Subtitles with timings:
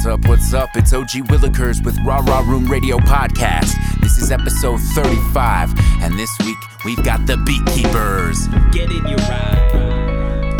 [0.00, 0.28] What's up?
[0.30, 0.70] What's up?
[0.76, 3.74] It's OG Willikers with Raw Raw Room Radio Podcast.
[4.00, 6.56] This is episode 35, and this week
[6.86, 8.72] we've got the Beatkeepers.
[8.72, 10.56] Get in your ride.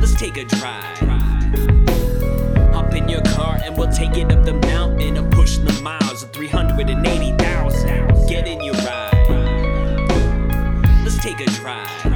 [0.00, 0.98] Let's take a drive.
[2.74, 6.22] Hop in your car and we'll take it up the mountain and push the miles
[6.22, 8.28] of 380,000.
[8.28, 9.28] Get in your ride.
[11.02, 12.11] Let's take a drive.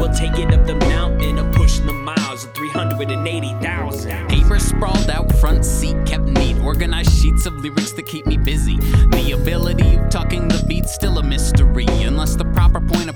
[0.00, 4.28] We'll take it up the mountain and push the miles of 380,000.
[4.28, 6.56] Paper sprawled out, front seat kept neat.
[6.62, 8.76] Organized sheets of lyrics to keep me busy.
[8.76, 11.86] The ability of tucking the beat still a mystery.
[11.86, 13.09] Unless the proper point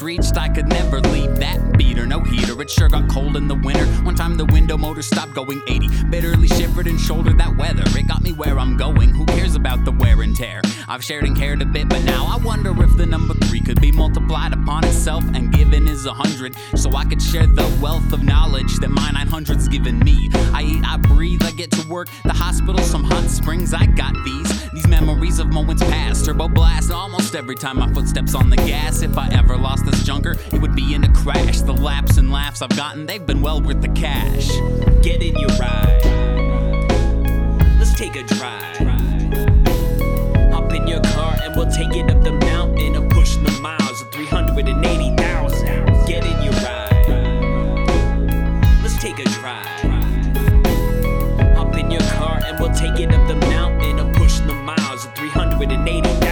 [0.00, 2.06] reached, I could never leave that beater.
[2.06, 3.86] No heater, it sure got cold in the winter.
[4.04, 5.88] One time the window motor stopped going 80.
[6.10, 7.82] Bitterly shivered and shouldered that weather.
[7.86, 9.10] It got me where I'm going.
[9.10, 10.62] Who cares about the wear and tear?
[10.88, 13.80] I've shared and cared a bit, but now I wonder if the number three could
[13.80, 16.54] be multiplied upon itself and given is a hundred.
[16.76, 20.30] So I could share the wealth of knowledge that my 900's given me.
[20.52, 22.08] I eat, I breathe, I get to work.
[22.24, 24.70] The hospital, some hot springs, I got these.
[24.70, 26.24] These memories of moments past.
[26.26, 29.02] Turbo blast almost every time my footsteps on the gas.
[29.02, 31.60] If I ever lost this junker, it would be in a crash.
[31.60, 34.48] The laps and laughs I've gotten, they've been well worth the cash.
[35.02, 36.00] Get in your ride.
[37.78, 38.76] Let's take a drive.
[40.52, 44.02] Hop in your car and we'll take it up the mountain and push the miles
[44.02, 46.06] of 380,000.
[46.06, 47.06] Get in your ride.
[48.82, 49.80] Let's take a drive.
[51.56, 55.04] Hop in your car and we'll take it up the mountain and push the miles
[55.04, 56.29] of 380,000.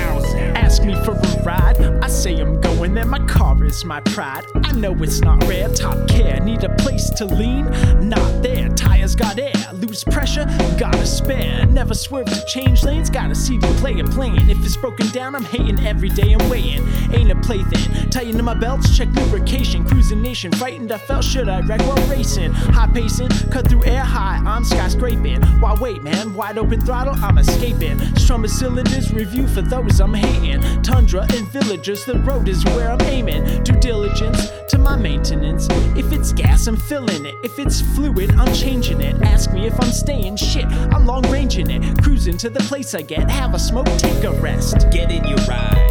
[0.79, 3.05] Ask me for a ride, I say I'm going there.
[3.05, 4.45] My car is my pride.
[4.63, 6.39] I know it's not rare, top care.
[6.39, 7.65] Need a place to lean?
[8.09, 8.69] Not there.
[8.69, 10.45] Tires got air, lose pressure,
[10.79, 11.67] gotta spare.
[11.67, 14.49] Never swerve to change lanes, got a CD player playing.
[14.49, 16.87] If it's broken down, I'm hating every day I'm waiting.
[17.13, 18.11] Ain't a plaything.
[18.11, 19.85] Tighten my belts, check lubrication.
[19.85, 21.25] Cruising nation, frightened I felt.
[21.25, 22.53] Should I wreck while racing?
[22.53, 25.61] High pacing, cut through air high, I'm skyscraping.
[25.61, 26.35] Why wait, man?
[26.35, 27.99] Wide open throttle, I'm escaping.
[28.15, 30.68] Strummer cylinders, review for those I'm hating.
[30.83, 33.63] Tundra and villagers, the road is where I'm aiming.
[33.63, 35.69] Due diligence to my maintenance.
[35.97, 37.35] If it's gas, I'm filling it.
[37.43, 39.21] If it's fluid, I'm changing it.
[39.23, 42.03] Ask me if I'm staying shit, I'm long ranging it.
[42.03, 44.91] Cruising to the place I get, have a smoke, take a rest.
[44.91, 45.89] Get in your ride.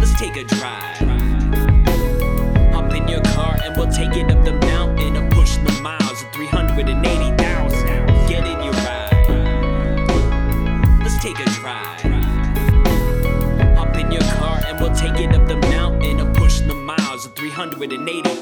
[0.00, 0.98] Let's take a drive.
[2.72, 4.52] Hop in your car and we'll take it up the
[17.22, 18.40] the miles of 380,000.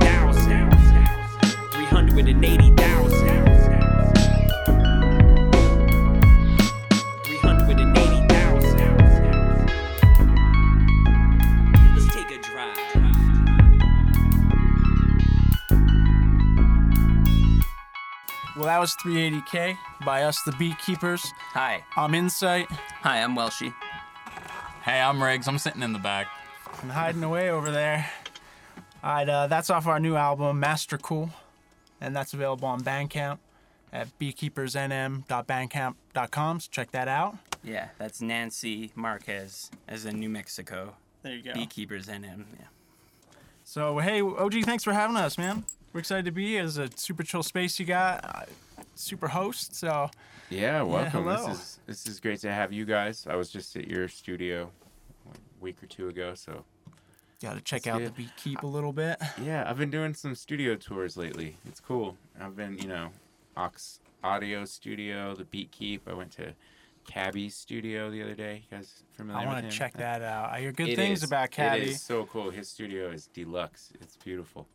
[0.00, 0.70] Thousand.
[1.72, 2.76] 380,000.
[7.24, 8.94] 380,000.
[11.94, 12.76] Let's take a drive.
[18.56, 21.26] Well, that was 380K by us, the Beatkeepers.
[21.52, 21.84] Hi.
[21.96, 22.70] I'm Incyte
[23.02, 23.74] Hi, I'm Welshy.
[24.84, 25.48] Hey, I'm Rigz.
[25.48, 26.28] I'm sitting in the back.
[26.82, 28.06] and hiding away over there.
[29.02, 31.30] Alright, uh, that's off our new album, Mastercool,
[32.02, 33.38] and that's available on Bandcamp
[33.92, 36.60] at beatkeepersnm.bandcamp.com.
[36.60, 37.38] So check that out.
[37.62, 40.96] Yeah, that's Nancy Marquez as in New Mexico.
[41.22, 41.52] There you go.
[41.52, 42.44] Beatkeepers in him.
[42.58, 42.66] Yeah.
[43.64, 45.64] So, hey, OG, thanks for having us, man.
[45.94, 46.64] We're excited to be here.
[46.64, 48.42] It's a super chill space you got, uh,
[48.94, 49.74] super host.
[49.74, 50.10] So,
[50.50, 51.24] Yeah, welcome.
[51.24, 51.48] hello.
[51.48, 53.26] this is this is great to have you guys.
[53.28, 54.70] I was just at your studio
[55.26, 56.64] a week or two ago, so
[57.42, 58.22] got to check out see the.
[58.54, 59.18] Beatkeep a little bit.
[59.42, 61.56] yeah, I've been doing some studio tours lately.
[61.66, 62.16] It's cool.
[62.40, 63.08] I've been, you know,
[63.56, 66.08] Ox Audio Studio, the Beat Keep.
[66.08, 66.54] I went to
[67.06, 68.62] Cabby's studio the other day.
[68.70, 70.50] You guys familiar I want to check that out.
[70.50, 71.82] I hear good It things is- about Caddy.
[71.82, 72.50] It is so cool.
[72.50, 73.92] His studio is deluxe.
[74.00, 74.66] It's beautiful.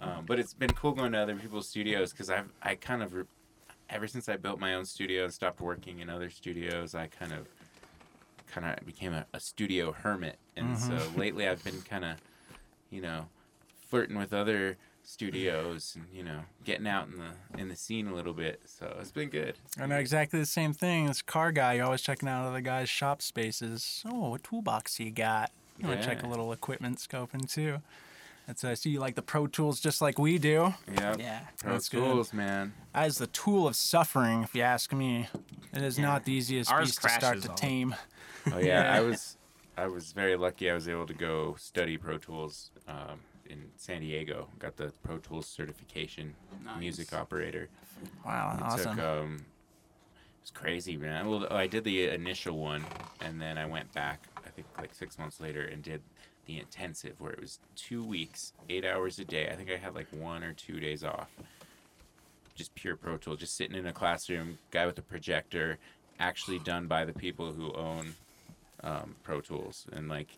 [0.00, 3.14] Um, but it's been cool going to other people's studios because I've I kind of
[3.88, 7.32] ever since I built my own studio and stopped working in other studios, I kind
[7.32, 7.48] of
[8.46, 10.38] kind of became a, a studio hermit.
[10.56, 12.16] And so lately, I've been kind of
[12.90, 13.26] you know
[13.88, 18.14] flirting with other studios and you know getting out in the in the scene a
[18.14, 18.60] little bit.
[18.66, 19.56] So it's been good.
[19.78, 21.06] I know exactly the same thing.
[21.06, 24.02] This car guy, you're always checking out other guys' shop spaces.
[24.06, 25.50] Oh, what toolbox you got?
[25.78, 27.78] You want to check a little equipment scoping too.
[28.50, 30.74] That's I see you like the Pro Tools just like we do.
[30.92, 31.14] Yeah.
[31.16, 31.40] Yeah.
[31.60, 32.00] Pro That's good.
[32.00, 32.72] Tools, man.
[32.92, 35.28] That is the tool of suffering, if you ask me.
[35.72, 37.94] It is not the easiest Ours beast to start to all the- tame.
[38.52, 39.36] Oh yeah, I was
[39.76, 40.68] I was very lucky.
[40.68, 44.48] I was able to go study Pro Tools um, in San Diego.
[44.58, 46.34] Got the Pro Tools certification,
[46.76, 47.68] music operator.
[48.26, 48.96] Wow, It awesome.
[48.96, 51.28] took um, it was crazy, man.
[51.30, 52.84] Well, I did the initial one,
[53.20, 54.26] and then I went back.
[54.62, 56.02] Think like six months later and did
[56.46, 59.48] the intensive where it was two weeks, eight hours a day.
[59.48, 61.30] I think I had like one or two days off.
[62.54, 65.78] Just pure Pro Tools, just sitting in a classroom, guy with a projector,
[66.18, 68.14] actually done by the people who own
[68.82, 70.28] um, Pro Tools, and like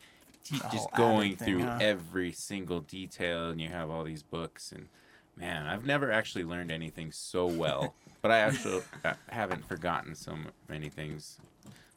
[0.45, 1.79] just going thing, through huh?
[1.81, 4.89] every single detail, and you have all these books and.
[5.35, 10.37] Man, I've never actually learned anything so well, but I actually uh, haven't forgotten so
[10.69, 11.39] many things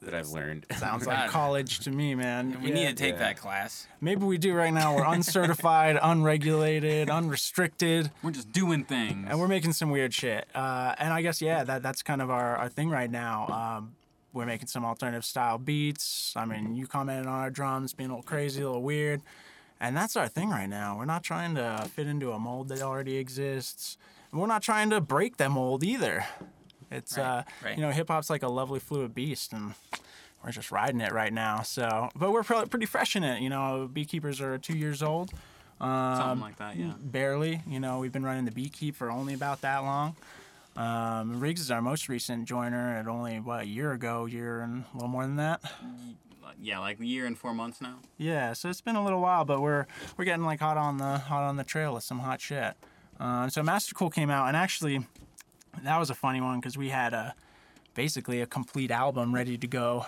[0.05, 0.65] that I've learned.
[0.77, 2.61] Sounds like college to me, man.
[2.61, 2.73] We Yeah.
[2.75, 3.19] need to take Yeah.
[3.19, 3.87] that class.
[4.01, 4.95] Maybe we do right now.
[4.95, 9.27] We're uncertified, unregulated, unrestricted, We're just doing things.
[9.29, 10.47] and we're making some weird shit.
[10.55, 13.47] Uh, and I guess yeah, that that's kind of our, our thing right now.
[13.47, 13.95] Um,
[14.33, 16.33] we're making some alternative style beats.
[16.35, 19.21] I mean, you commented on our drums being a little crazy, a little weird,
[19.79, 20.97] and that's our thing right now.
[20.97, 23.97] We're not trying to fit into a mold that already exists.
[24.31, 26.25] And we're not trying to break that mold either.
[26.91, 27.77] It's uh, right.
[27.77, 29.73] you know, hip hop's like a lovely fluid beast, and
[30.43, 31.61] we're just riding it right now.
[31.61, 33.41] So, but we're probably pretty fresh in it.
[33.41, 35.31] You know, Beatkeepers are two years old,
[35.79, 36.93] Something like that, yeah.
[36.99, 37.61] barely.
[37.67, 40.15] You know, we've been running the Beatkeep for only about that long.
[40.77, 44.83] Um, Rigz is our most recent joiner at only what a year ago, year and
[44.93, 45.61] a little more than that.
[46.61, 47.97] Yeah, like a year and four months now.
[48.17, 49.85] Yeah, so it's been a little while, but we're
[50.17, 52.75] we're getting like hot on the hot on the trail with some hot shit.
[53.19, 55.05] Uh, so Mastercool came out, and actually,
[55.83, 57.35] that was a funny one because we had a
[57.93, 60.05] basically a complete album ready to go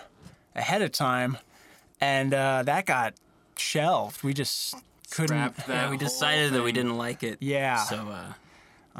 [0.56, 1.38] ahead of time,
[2.02, 3.14] and uh, that got
[3.58, 4.24] shelved.
[4.24, 4.76] We just
[5.12, 5.56] couldn't.
[5.58, 7.38] That Yeah, we whole decided that we didn't like it.
[7.42, 7.78] Yeah.
[7.78, 8.34] So uh,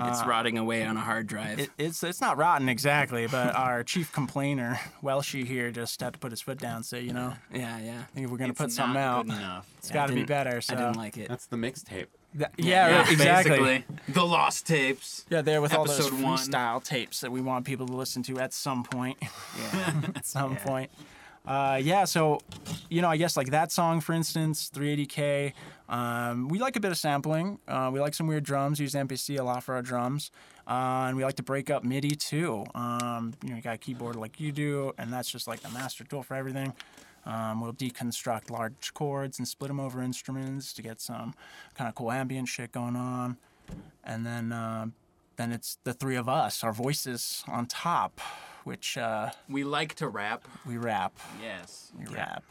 [0.10, 1.60] it's rotting away on a hard drive.
[1.60, 6.20] It, it's it's not rotten exactly, but our chief complainer, Welshy here, just had to
[6.20, 6.78] put his foot down.
[6.78, 8.00] and Say, you know, yeah, yeah.
[8.02, 9.68] I think if we're gonna It's put something out, Good enough.
[9.80, 10.62] it's got to be better.
[10.62, 11.28] So I didn't like it.
[11.28, 12.08] That's the mixtape.
[12.36, 13.58] Th- yeah, right, exactly.
[13.58, 15.26] Basically, the lost tapes.
[15.30, 16.38] Yeah, there with all those Episode one.
[16.38, 19.18] freestyle tapes that we want people to listen to at some point.
[19.22, 20.02] Yeah.
[20.16, 20.92] at some point.
[21.46, 22.40] Uh, yeah, so
[22.90, 25.54] you know, I guess like that song, for instance, 380k.
[25.88, 27.60] Um, we like a bit of sampling.
[27.68, 28.80] Uh, we like some weird drums.
[28.80, 30.30] Use MPC a lot for our drums,
[30.68, 32.66] uh, and we like to break up MIDI too.
[32.76, 35.70] Um, you know, you got a keyboard like you do, and that's just like the
[35.70, 36.74] master tool for everything.
[37.28, 41.34] Um, we'll deconstruct large chords and split them over instruments to get some
[41.76, 43.36] kind of cool ambient shit going on,
[44.04, 44.94] and then um
[45.36, 48.20] then it's the three of us, our voices on top,
[48.64, 50.48] which uh, We like to rap.
[50.66, 51.20] we rap.
[51.40, 51.92] Yes.
[51.96, 52.44] We rap.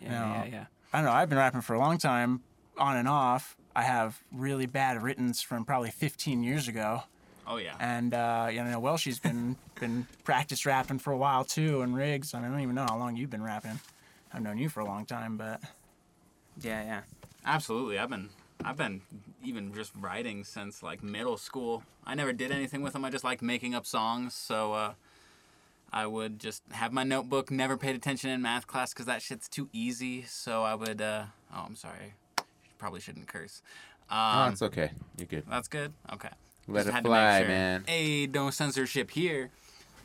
[0.00, 0.14] Yeah, No.
[0.26, 0.64] yeah, yeah.
[0.92, 1.12] I don't know.
[1.12, 2.42] I've been rapping for a long time,
[2.76, 3.56] on and off.
[3.74, 7.02] I have really bad writtens from probably 15 years ago,
[7.50, 7.74] Oh yeah.
[7.80, 12.34] and uh, you know, Welshy's been been practice rapping for a while too, and Rigz.
[12.34, 13.80] I, mean, I don't even know how long you've been rapping.
[14.32, 15.60] I've known you for a long time, but
[16.60, 17.00] Yeah, yeah.
[17.46, 17.98] Absolutely.
[17.98, 18.28] I've been
[18.62, 19.00] I've been
[19.42, 21.82] even just writing since like middle school.
[22.04, 23.04] I never did anything with them.
[23.04, 24.34] I just liked making up songs.
[24.34, 24.92] So uh,
[25.90, 27.50] I would just have my notebook.
[27.50, 30.24] Never paid attention in math class because that shit's too easy.
[30.24, 31.00] So I would.
[31.00, 31.24] Uh,
[31.54, 32.12] oh, I'm sorry.
[32.78, 33.62] Probably shouldn't curse.
[34.10, 34.90] oh, Um, it's okay.
[35.16, 35.44] You're good.
[35.48, 35.94] that's good.
[36.12, 36.28] Okay.
[36.68, 37.48] Let Just it had to make fly, sure.
[37.48, 37.84] man.
[37.86, 39.50] Hey, no censorship here.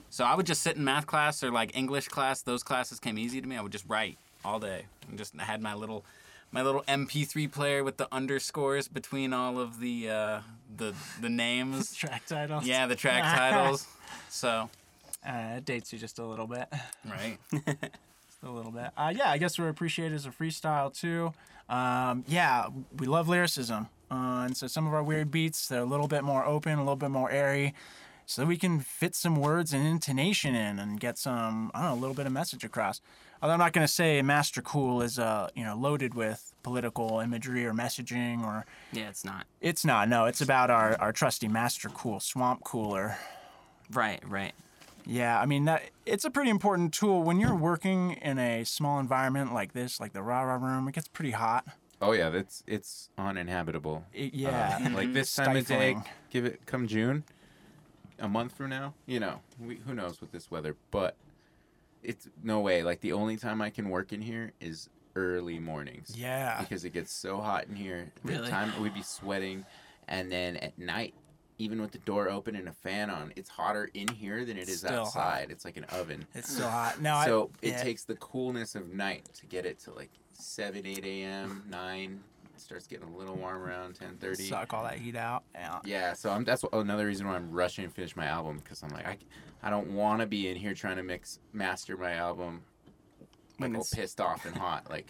[0.09, 2.41] So I would just sit in math class or like English class.
[2.41, 3.57] Those classes came easy to me.
[3.57, 4.85] I would just write all day.
[5.09, 6.05] And just I had my little
[6.51, 10.39] my little MP3 player with the underscores between all of the uh,
[10.77, 11.93] the the names.
[11.95, 12.65] track titles.
[12.65, 13.87] yeah, the track titles.
[14.29, 14.69] So
[15.27, 16.67] Uh, it dates you just a little bit.
[17.09, 17.37] right.
[18.45, 18.89] A little bit.
[18.97, 21.33] Uh, yeah, I guess we're appreciated as a freestyle too.
[21.69, 22.67] Um, yeah,
[22.99, 23.87] we love lyricism.
[24.13, 26.81] Uh, and so some of our weird beats, they're a little bit more open, a
[26.81, 27.73] little bit more airy,
[28.27, 31.89] so that we can fit some words and intonation in and get some, I don't
[31.89, 33.01] know, a little bit of message across.
[33.41, 37.65] Although I'm not going to say Mastercool is, uh, you know, loaded with political imagery
[37.65, 39.47] or messaging or Yeah, it's not.
[39.59, 40.07] it's not.
[40.07, 43.17] No, it's about our, our trusty Master Cool swamp cooler.
[43.91, 44.53] Right, right.
[45.05, 49.01] Yeah, I mean that it's a pretty important tool when you're working in a small
[49.01, 50.87] environment like this, like the rah rah room.
[50.87, 51.65] It gets pretty hot.
[52.03, 54.05] Oh yeah, that's it's uninhabitable.
[54.13, 55.95] It- yeah, Uh, like this time of day,
[56.29, 57.23] give it come June,
[58.19, 58.93] a month from now.
[59.05, 61.15] You know, we, who knows with this weather, but
[62.03, 62.83] it's no way.
[62.83, 66.13] Like the only time I can work in here is early mornings.
[66.17, 66.59] yeah.
[66.61, 68.11] because it gets so hot in here.
[68.23, 69.63] Really, The time we'd be sweating,
[70.07, 71.13] and then at night,
[71.59, 74.67] even with the door open and a fan on, it's hotter in here than it
[74.67, 74.99] is Still hot.
[75.05, 75.51] outside.
[75.51, 76.25] It's like an oven.
[76.33, 76.99] It's still hot.
[76.99, 80.09] No, so I, it yeah, takes the coolness of night to get it to like
[80.33, 82.21] seven, eight a.m., nine.
[82.55, 84.43] It starts getting a little warm around ten thirty.
[84.43, 85.43] suck all that heat out.
[85.55, 85.79] Yeah.
[85.85, 88.89] Yeah, so I'm, that's another reason why I'm rushing to finish my album because I'm
[88.89, 89.17] like I,
[89.63, 92.61] I don't want to be in here trying to mix master my album
[93.57, 95.07] When like all pissed off and hot like.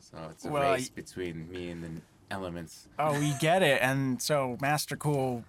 [0.00, 1.90] So it's a Well, race y- between me and the
[2.30, 2.88] elements.
[2.98, 3.80] Oh, we get it.
[3.82, 5.44] And so Master Cool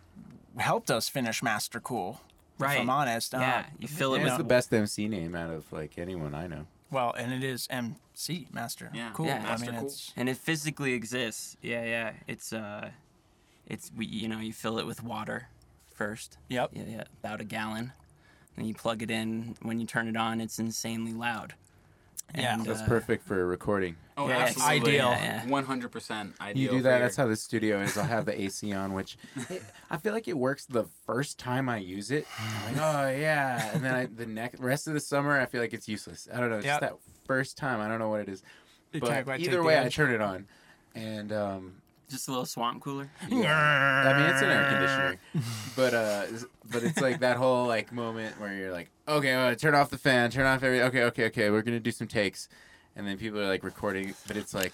[0.58, 2.20] helped us finish Master Cool.
[2.58, 2.80] If Right.
[2.82, 3.34] I'm honest.
[3.34, 5.98] Uh, Yeah, you fill it you with It's the best MC name out of like
[5.98, 6.68] anyone I know.
[6.92, 8.92] Well, and it is MC Master.
[8.94, 9.12] Yeah.
[9.14, 9.28] Cool.
[9.28, 9.86] Yeah, I mean, Cool.
[9.88, 11.56] it's and it physically exists.
[11.62, 12.12] Yeah, yeah.
[12.28, 12.90] It's uh,
[13.66, 15.48] it's we you know you fill it with water
[15.94, 16.38] first.
[16.50, 16.72] Yep.
[16.74, 17.04] Yeah, yeah.
[17.24, 17.94] About a gallon.
[18.58, 19.56] Then you plug it in.
[19.62, 21.56] When you turn it on, it's insanely loud.
[22.36, 22.54] Yeah.
[22.54, 23.96] And, That's uh, perfect for recording.
[24.18, 25.00] Oh, Yeah, absolutely.
[25.00, 25.12] ideal.
[25.12, 25.50] Yeah, yeah.
[25.50, 26.62] 100% ideal.
[26.64, 26.90] You do that.
[26.92, 27.98] your- That's how the studio is.
[27.98, 29.18] I'll have the AC on, which
[29.90, 32.26] I feel like it works the first time I use it.
[32.40, 35.62] I'm like, oh yeah, and then I, the next rest of the summer, I feel
[35.62, 36.28] like it's useless.
[36.34, 36.58] I don't know.
[36.58, 36.82] It's Yep.
[36.82, 37.80] just that first time.
[37.82, 38.44] I don't know what it is.
[38.92, 40.48] But can't quite take either way, I turn it on,
[40.96, 41.81] and um,
[42.12, 43.10] just a little swamp cooler.
[43.30, 44.04] yeah.
[44.06, 45.18] I mean, it's an air conditioner,
[45.76, 46.26] but uh,
[46.70, 49.98] but it's like that whole like moment where you're like, okay, uh, turn off the
[49.98, 52.48] fan, turn off every, okay, okay, okay, we're gonna do some takes,
[52.96, 54.74] and then people are like recording, but it's like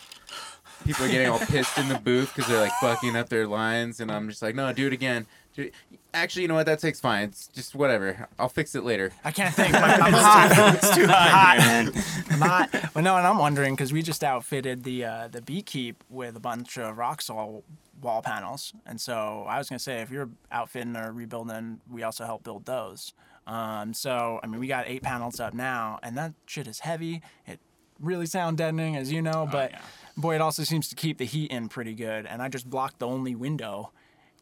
[0.86, 4.00] people are getting all pissed in the booth because they're like fucking up their lines,
[4.00, 5.26] and I'm just like, no, do it again.
[5.58, 5.74] Do it.
[6.14, 6.68] Actually, you know what?
[6.68, 7.24] That takes fine.
[7.30, 8.28] It's just whatever.
[8.38, 9.12] I'll fix it later.
[9.24, 9.74] I can't think.
[9.76, 10.76] I'm hot.
[10.76, 11.92] it's too hot, man.
[12.30, 12.94] I'm hot.
[12.94, 16.40] Well, no, and I'm wondering because we just outfitted the uh, the Beatkeep with a
[16.40, 17.64] bunch of Roxul
[18.00, 22.26] wall panels, and so I was gonna say if you're outfitting or rebuilding, we also
[22.26, 23.14] help build those.
[23.48, 27.24] Um, so I mean, we got eight panels up now, and that shit is heavy.
[27.48, 27.60] It
[28.00, 29.82] really sound deadening, as you know, but yeah.
[30.16, 32.28] boy, it also seems to keep the heat in pretty good.
[32.28, 33.92] And I just blocked the only window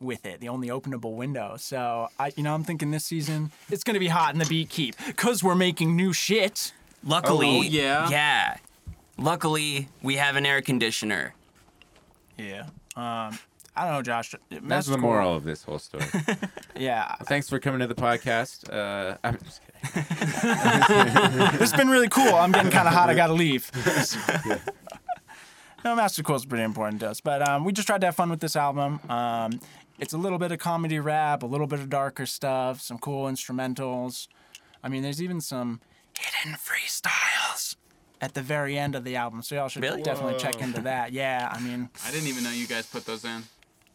[0.01, 1.55] with it, the only openable window.
[1.57, 4.95] So I, you know, I'm thinking this season it's gonna be hot in the Beatkeep
[5.07, 6.73] because we're making new shit.
[7.03, 8.09] Luckily, Oh, yeah?
[8.09, 8.57] yeah.
[9.17, 11.33] Luckily, we have an air conditioner.
[12.37, 12.63] Yeah.
[12.95, 13.37] Um,
[13.77, 14.33] I don't know, Josh.
[14.49, 16.05] That's Master the Core- moral of this whole story.
[16.77, 17.15] Yeah.
[17.23, 18.69] Thanks for coming to the podcast.
[18.69, 19.61] Uh, I'm just
[19.93, 21.61] kidding.
[21.61, 22.35] It's been really cool.
[22.35, 23.09] I'm getting kind of hot.
[23.09, 23.71] I got to leave.
[25.85, 27.21] no, Master Cool's pretty important to us.
[27.21, 28.99] But um, we just tried to have fun with this album.
[29.09, 29.59] Um,
[29.99, 33.25] it's a little bit of comedy rap, a little bit of darker stuff, some cool
[33.25, 34.27] instrumentals.
[34.83, 35.81] I mean, there's even some
[36.17, 37.75] hidden freestyles
[38.21, 39.41] at the very end of the album.
[39.41, 40.01] So y'all should Really?
[40.03, 41.11] definitely check into that.
[41.11, 43.43] Yeah, I mean, I didn't even know you guys put those in.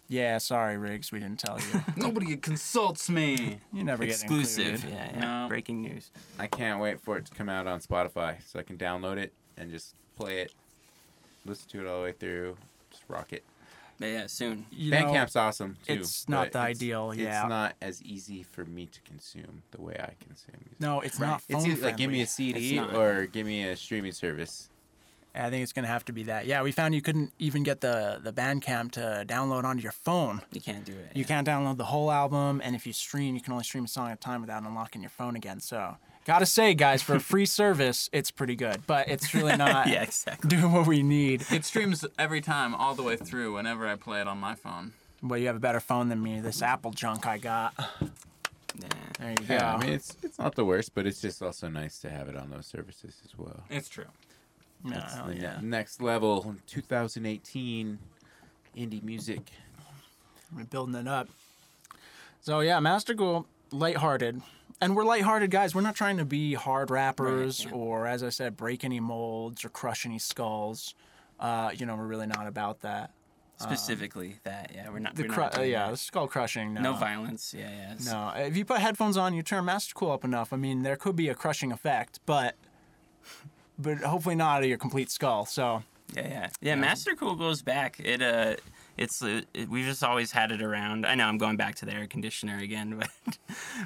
[0.09, 1.12] yeah, sorry, Rigz.
[1.12, 1.83] We didn't tell you.
[1.97, 3.59] Nobody consults me.
[3.73, 4.85] You never get Exclusive.
[4.88, 5.21] Yeah, yeah.
[5.42, 5.49] No.
[5.49, 6.11] Breaking news.
[6.38, 9.33] I can't wait for it to come out on Spotify so I can download it
[9.57, 10.52] and just play it,
[11.47, 12.57] listen to it all the way through,
[12.90, 13.45] just rock it.
[14.00, 14.64] But yeah, soon.
[14.71, 15.92] You know, Bandcamp's awesome too.
[15.92, 17.42] it's not but the ideal, yeah.
[17.42, 20.80] It's not as easy for me to consume the way I consume music.
[20.80, 23.76] no, it's not phone It's either like give me a CD or give me a
[23.76, 24.71] streaming service.
[25.35, 26.47] I think it's gonna have to be that.
[26.47, 30.40] Yeah, we found you couldn't even get the the Bandcamp to download onto your phone.
[30.50, 31.14] You can't do it.
[31.14, 33.88] You can't download the whole album, and if you stream, you can only stream a
[33.88, 35.61] song at a time without unlocking your phone again.
[35.61, 39.89] So, gotta say, guys, for a free service, it's pretty good, but it's really not
[39.89, 40.49] yeah, exactly.
[40.49, 41.45] doing what we need.
[41.50, 44.93] It streams every time, all the way through, whenever I play it on my phone.
[45.23, 46.41] Well, you have a better phone than me.
[46.41, 47.75] This Apple junk I got.
[48.81, 48.89] Yeah.
[49.19, 49.55] There you go.
[49.55, 52.29] Yeah, I mean it's it's not the worst, but it's just also nice to have
[52.29, 53.65] it on those services as well.
[53.69, 54.07] It's true.
[54.83, 55.59] No, That's hell the yeah.
[55.61, 57.99] next level, 2018
[58.77, 59.41] indie music.
[60.57, 61.29] We're building it up.
[62.41, 64.41] So yeah, Mastercool, lighthearted.
[64.81, 65.75] And we're lighthearted guys.
[65.75, 67.81] We're not trying to be hard rappers Right, yeah.
[67.81, 70.95] or, as I said, break any molds or crush any skulls.
[71.39, 73.11] Uh, you know, we're really not about that.
[73.59, 74.71] Specifically that.
[74.75, 75.15] Yeah, we're not.
[75.17, 76.73] The we're cru- not uh, yeah, skull crushing.
[76.73, 77.53] No, No violence.
[77.57, 77.93] Yeah, yeah.
[77.93, 80.55] it's- No, if you put headphones on, you turn Master Cool up enough.
[80.55, 82.55] I mean, there could be a crushing effect, but
[83.79, 85.45] but hopefully not out of your complete skull.
[85.45, 85.83] So
[86.17, 86.75] Yeah, yeah, yeah.
[86.75, 88.01] Master Cool goes back.
[88.01, 88.57] It uh,
[88.97, 91.06] it's uh, it, we've just always had it around.
[91.06, 93.38] I know I'm going back to the air conditioner again, but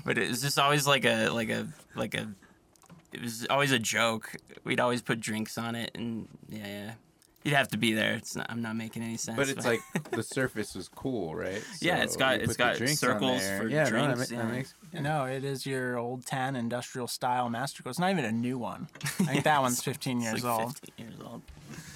[0.05, 2.29] but it was just always like a like a like a.
[3.13, 4.35] It was always a joke.
[4.65, 6.93] We'd always put drinks on it, and yeah, yeah.
[7.45, 8.15] You'd have to be there.
[8.15, 8.47] It's not.
[8.49, 9.37] I'm not making any sense.
[9.37, 9.81] But it's like
[10.11, 11.63] the surface was cool, right?
[11.83, 14.51] Yeah, it's got- it's got drinks circles for yeah, no, that drinks, ma- that yeah.
[14.51, 17.91] makes no, it is your old tan industrial style Master Cool.
[17.91, 18.89] It's not even a new one.
[19.05, 20.79] I think that one's 15 it's years like old.
[20.79, 21.43] 15 years old.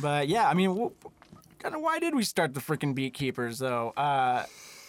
[0.02, 1.06] But yeah, I mean, wh-
[1.58, 3.90] kind of why did we start the freaking Beatkeepers though?
[3.96, 4.44] Uh,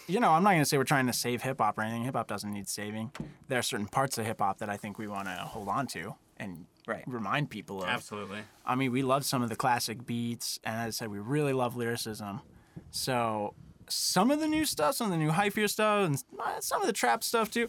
[0.07, 2.03] you know, I'm not gonna say we're trying to save hip hop or anything.
[2.03, 3.11] Hip hop doesn't need saving.
[3.47, 5.87] There are certain parts of hip hop that I think we want to hold on
[5.87, 7.03] to and Right.
[7.05, 7.89] remind people of.
[7.89, 8.39] Absolutely.
[8.65, 11.53] I mean, we love some of the classic beats, and as I said, we really
[11.53, 12.41] love lyricism.
[12.89, 13.53] So
[13.87, 16.87] some of the new stuff, some of the new hyphier stuff, and uh, some of
[16.87, 17.67] the trap stuff too.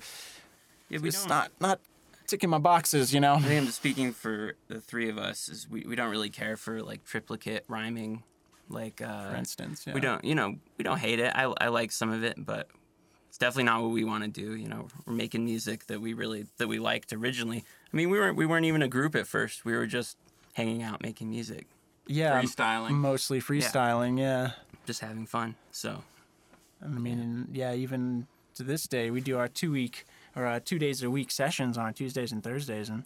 [0.88, 1.28] Yeah, we It's don't.
[1.28, 1.80] not not
[2.26, 3.34] ticking my boxes, you know.
[3.34, 5.48] I think I'm speaking for the three of us.
[5.50, 8.22] Is we, we don't really care for like triplicate rhyming,
[8.70, 9.94] like uh, For instance, yeah.
[9.94, 11.32] we don't you know we don't hate it.
[11.34, 12.68] I I like some of it, but
[13.28, 14.54] it's definitely not what we want to do.
[14.56, 17.64] You know, we're making music that we really that we liked originally.
[17.92, 19.64] I mean, we weren't we weren't even a group at first.
[19.64, 20.16] We were just
[20.54, 21.66] hanging out making music,
[22.06, 22.90] Yeah, Freestyling.
[22.92, 24.18] mostly freestyling.
[24.18, 24.52] Yeah.
[24.86, 25.54] just having fun.
[25.70, 26.02] So
[26.82, 30.78] I mean, yeah, even to this day, we do our two week or uh, two
[30.78, 33.04] days a week sessions on Tuesdays and Thursdays, and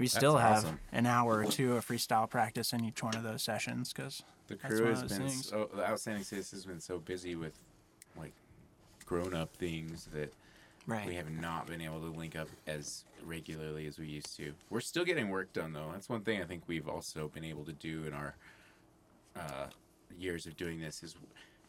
[0.00, 0.80] We still have awesome.
[0.92, 4.56] an hour or two of freestyle practice in each one of those sessions because The
[4.56, 5.46] crew has been things.
[5.46, 7.52] so the outstanding sis has been so busy with
[8.16, 8.32] like
[9.04, 10.32] grown up things that
[10.86, 11.06] right.
[11.06, 14.54] we have not been able to link up as regularly as we used to.
[14.70, 15.90] We're still getting work done though.
[15.92, 18.34] That's one thing I think we've also been able to do in our
[19.36, 19.66] uh,
[20.18, 21.14] years of doing this is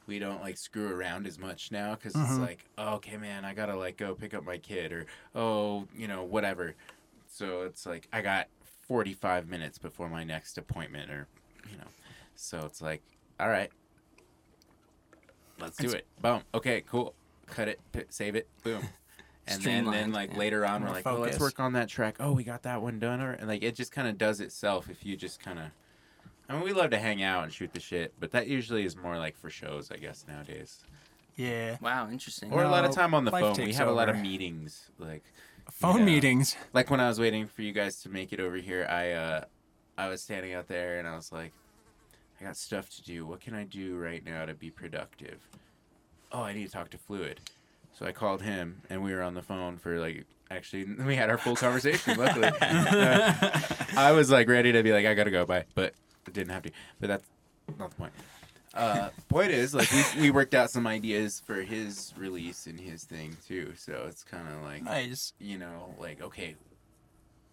[0.08, 3.54] we don't like screw around as much now because it's like oh, okay man I
[3.54, 6.76] gotta like go pick up my kid or oh you know whatever.
[7.32, 8.48] So it's like I got
[8.88, 11.28] 45 minutes before my next appointment or
[11.72, 11.88] you know.
[12.36, 13.02] So it's like
[13.40, 13.72] all right.
[15.60, 16.22] Let's do It's- it.
[16.22, 16.42] Boom.
[16.54, 17.16] Okay cool.
[17.48, 17.80] Cut it.
[17.94, 18.48] P- save it.
[18.64, 18.84] Boom.
[19.48, 20.38] And then, then like yeah.
[20.38, 22.18] later on we're More like oh let's work on that track.
[22.20, 24.88] Oh we got that one done or and like it just kind of does itself
[24.88, 25.66] if you just kind of
[26.48, 28.96] i mean we love to hang out and shoot the shit but that usually is
[28.96, 30.84] more like for shows i guess nowadays.
[31.36, 31.78] Yeah.
[31.82, 32.54] Wow, interesting.
[32.54, 33.54] or a lot of time on the phone.
[33.54, 35.24] We takes have a lot of meetings like
[35.72, 36.06] Phone Yeah.
[36.06, 36.56] meetings.
[36.74, 39.44] like when I was waiting for you guys to make it over here, I uh
[39.98, 41.54] I was standing out there and I was like,
[42.40, 43.26] I got stuff to do.
[43.26, 45.40] What can I do right now to be productive?
[46.32, 47.40] Oh, I need to talk to Fluid.
[47.94, 51.30] So I called him and we were on the phone for like actually we had
[51.30, 52.48] our full conversation, luckily.
[52.62, 53.34] Uh,
[53.98, 55.66] I was like ready to be like, I gotta go, bye.
[55.76, 55.94] But
[56.28, 56.72] I didn't have to.
[57.00, 57.26] But that's
[57.80, 58.14] not the point.
[58.74, 63.04] Uh, point is, like, we, we worked out some ideas for his release and his
[63.04, 63.74] thing too.
[63.76, 65.34] So it's kind of like, Nice.
[65.40, 66.56] you know, like okay,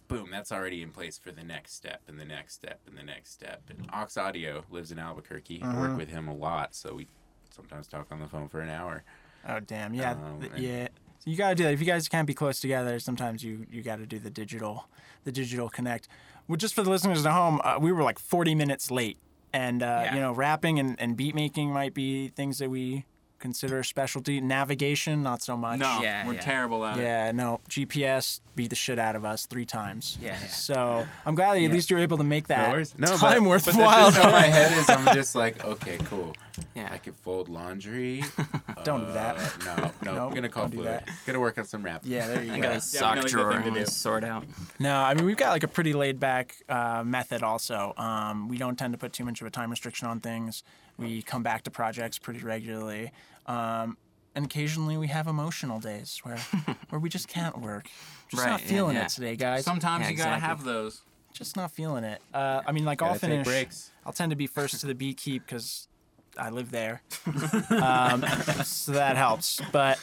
[0.06, 3.02] boom, that's already in place for the next step and the next step and the
[3.02, 3.62] next step.
[3.68, 5.60] And Ox Audio lives in Albuquerque.
[5.62, 7.08] I work with him a lot, so we
[7.50, 9.02] sometimes talk on the phone for an hour.
[9.46, 9.94] Oh damn.
[9.94, 10.12] Yeah.
[10.12, 10.88] Um, th- yeah.
[11.18, 11.72] So you gotta do that.
[11.72, 14.88] If you guys can't be close together, sometimes you you gotta do the digital,
[15.24, 16.08] the digital connect.
[16.46, 19.18] Well, just for the listeners at home, uh, we were like 40 minutes late,
[19.52, 20.14] and uh, Yeah.
[20.14, 23.04] you know, rapping and, and beat making might be things that we
[23.38, 24.40] consider a specialty.
[24.40, 25.78] Navigation, not so much.
[25.78, 26.40] No, Yeah, we're yeah.
[26.40, 27.02] terrible at it.
[27.02, 27.60] Yeah, no.
[27.70, 30.18] GPS beat the shit out of us three times.
[30.20, 30.46] Yeah, yeah.
[30.48, 33.76] So I'm glad that at least you're able to make that No, time but, worthwhile.
[33.76, 34.90] But that's just how my head is.
[34.90, 36.34] I'm just like, okay, cool.
[36.74, 36.88] Yeah.
[36.92, 38.24] I can fold laundry.
[38.84, 39.36] Don't do that.
[39.36, 40.86] Uh, no, no, Nope, I'm gonna call Fluid.
[40.86, 41.08] that.
[41.26, 42.02] Gonna work on some rap.
[42.04, 42.62] yeah, there you I go.
[42.62, 44.44] got a sock drawer to I sort out.
[44.78, 47.42] No, I mean we've got like a pretty laid back uh, method.
[47.42, 50.62] Also, um, we don't tend to put too much of a time restriction on things.
[50.98, 53.12] We come back to projects pretty regularly,
[53.46, 53.96] um,
[54.34, 56.36] and occasionally we have emotional days where
[56.90, 57.88] where we just can't work.
[58.30, 59.04] Just Right, not feeling yeah.
[59.04, 59.64] it today, guys.
[59.64, 60.48] Sometimes Yeah, you gotta exactly.
[60.48, 61.00] have those.
[61.32, 62.20] just not feeling it.
[62.34, 63.46] Uh, I mean, like I'll finish.
[63.46, 63.90] breaks.
[64.04, 65.87] I'll tend to be first to the Beatkeep because
[66.38, 67.02] I live there,
[67.70, 68.24] um,
[68.64, 69.60] so that helps.
[69.72, 69.98] But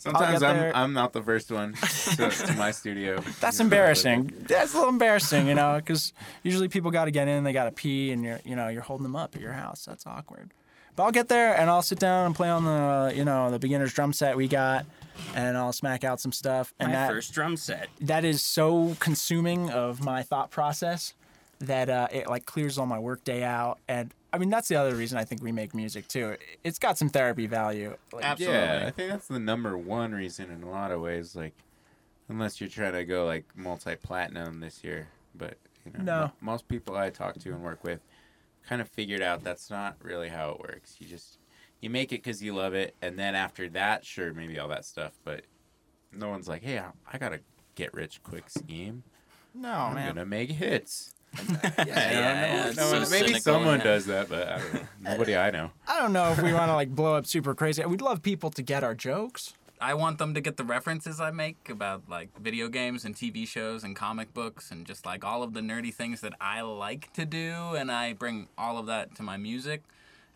[0.00, 0.74] Sometimes I'm there.
[0.74, 3.22] I'm not the first one to, to my studio.
[3.38, 4.32] That's embarrassing.
[4.48, 7.66] That's a little embarrassing, you know, because usually people got to get in, they got
[7.66, 9.84] to pee, and you're, you know, you're holding them up at your house.
[9.84, 10.54] That's awkward.
[10.96, 13.58] But I'll get there and I'll sit down and play on the, you know, the
[13.58, 14.86] beginner's drum set we got,
[15.34, 16.72] and I'll smack out some stuff.
[16.80, 17.88] And My that first drum set.
[18.00, 21.12] that is so consuming of my thought process
[21.58, 23.78] that uh, it like clears all my work day out.
[23.86, 26.36] And I mean, that's the other reason I think we make music too.
[26.62, 27.96] It's got some therapy value.
[28.12, 28.58] Like, Absolutely.
[28.58, 31.34] Yeah, I think that's the number one reason in a lot of ways.
[31.34, 31.54] Like,
[32.28, 36.20] unless you're trying to go like multi-platinum this year, but you know, No.
[36.26, 38.00] mo- most people I talk to and work with
[38.68, 40.96] kind of figured out that's not really how it works.
[41.00, 41.38] You just
[41.80, 44.84] you make it because you love it, and then after that, sure, maybe all that
[44.84, 45.12] stuff.
[45.24, 45.42] But
[46.12, 47.40] no one's like, hey, I, I got a
[47.74, 49.02] get rich quick scheme.
[49.54, 49.80] No, man.
[49.88, 50.06] I'm man.
[50.14, 51.14] gonna make hits.
[51.38, 53.84] Yeah, yeah, it's No so maybe someone yeah.
[53.84, 54.80] does that, but I don't know.
[55.00, 55.70] nobody I know.
[55.86, 57.84] I don't know if we want to like blow up super crazy.
[57.84, 59.54] We'd love people to get our jokes.
[59.80, 63.48] I want them to get the references I make about like video games and TV
[63.48, 67.12] shows and comic books and just like all of the nerdy things that I like
[67.14, 69.82] to do and I bring all of that to my music.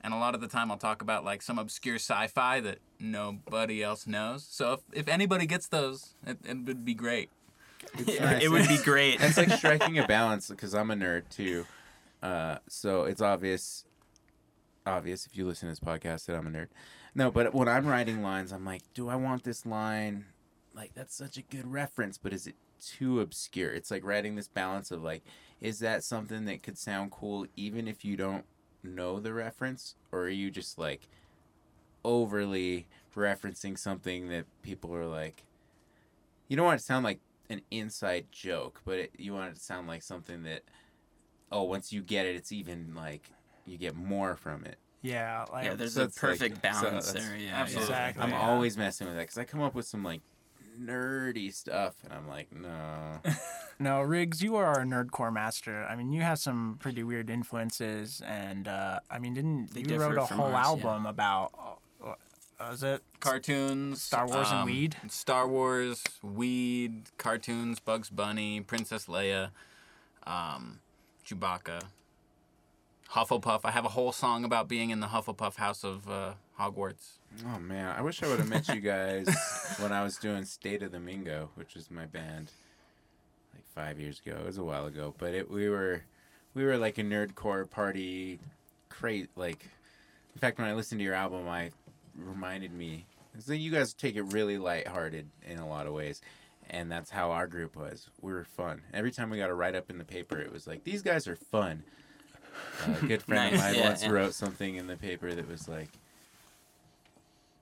[0.02, 3.83] And a lot of the time I'll talk about like some obscure sci-fi that nobody
[3.83, 4.46] else knows.
[4.48, 7.28] So if, if anybody gets those, it, it would be great.
[8.07, 9.20] Yeah, it would be great.
[9.20, 11.66] it's like striking a balance because I'm a nerd too.
[12.23, 13.85] Uh, so it's obvious,
[14.87, 16.68] obvious if you listen to this podcast that I'm a nerd.
[17.14, 20.27] No, but when I'm writing lines, I'm like, do I want this line?
[20.75, 23.73] Like that's such a good reference, but is it too obscure?
[23.73, 25.23] It's like writing this balance of like,
[25.61, 28.44] is that something that could sound cool even if you don't
[28.83, 31.09] know the reference, or are you just like
[32.05, 35.44] overly referencing something that people are like,
[36.49, 39.54] you don't want it to sound like an inside joke, but it, you want it
[39.57, 40.62] to sound like something that,
[41.52, 43.30] oh, once you get it, it's even like
[43.66, 44.76] you get more from it.
[45.02, 47.37] Yeah, like yeah, there's So a it's like- perfect so balance there.
[47.37, 47.92] Yeah, absolutely.
[47.92, 48.22] Exactly.
[48.22, 48.40] I'm yeah.
[48.48, 50.22] always messing with that because I come up with some like
[50.80, 53.20] nerdy stuff, and I'm like, no.
[53.80, 55.85] No, Rigz, you are our nerdcore master.
[55.90, 59.98] I mean, you have some pretty weird influences, and uh, I mean, didn't They you
[59.98, 61.80] wrote a whole ours, album about?
[62.64, 63.03] Uh, it?
[63.20, 64.96] Cartoons, Star Wars and um, weed?
[65.09, 69.50] Star Wars, weed, cartoons, Bugs Bunny, Princess Leia.
[70.27, 70.81] um,
[71.27, 71.83] Chewbacca,
[73.11, 73.61] Hufflepuff.
[73.64, 77.18] I have a whole song about being in the Hufflepuff house of uh, Hogwarts.
[77.46, 79.29] Oh man, I wish I would have met you guys
[79.79, 82.53] when I was doing State of the Mingo, which is my band,
[83.53, 84.37] like five years ago.
[84.40, 86.03] It was a while ago, but it we were
[86.55, 88.38] we were like a nerdcore party,
[88.88, 89.68] crate like.
[90.35, 91.70] In fact, when I listened to your album, I
[92.16, 93.07] reminded me
[93.38, 96.20] so you guys take it really lighthearted in a lot of ways.
[96.70, 98.09] And that's how our group was.
[98.22, 98.81] We were fun.
[98.92, 101.29] Every time we got a write up in the paper, it was like, these guys
[101.29, 101.83] are fun.
[102.87, 104.11] Uh, a good friend of mine yeah, once yeah.
[104.11, 105.90] wrote something in the paper that was like,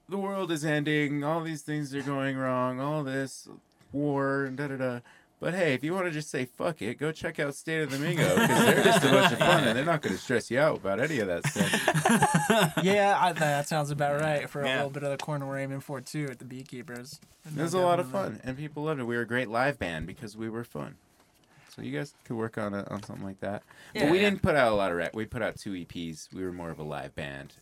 [0.08, 3.48] the world is ending, all these things are going wrong, all this
[3.92, 5.00] war and da da da.
[5.42, 7.90] But hey, if you want to just say fuck it, go check out State of
[7.90, 10.52] the Mingo because they're just a bunch of fun and they're not going to stress
[10.52, 12.72] you out about any of that stuff.
[12.84, 14.76] yeah, I, that sounds about right for a Yeah.
[14.76, 17.18] little bit of the corner we're aiming for too at the Beatkeepers.
[17.56, 19.02] It was a lot of fun, and people loved it.
[19.04, 20.94] We were a great live band because we were fun.
[21.74, 23.64] So you guys could work on it on something like that.
[23.94, 24.04] Yeah.
[24.04, 24.30] but we Yeah.
[24.30, 25.12] didn't put out a lot of rap.
[25.12, 26.32] We put out two EPs.
[26.32, 27.54] We were more of a live band.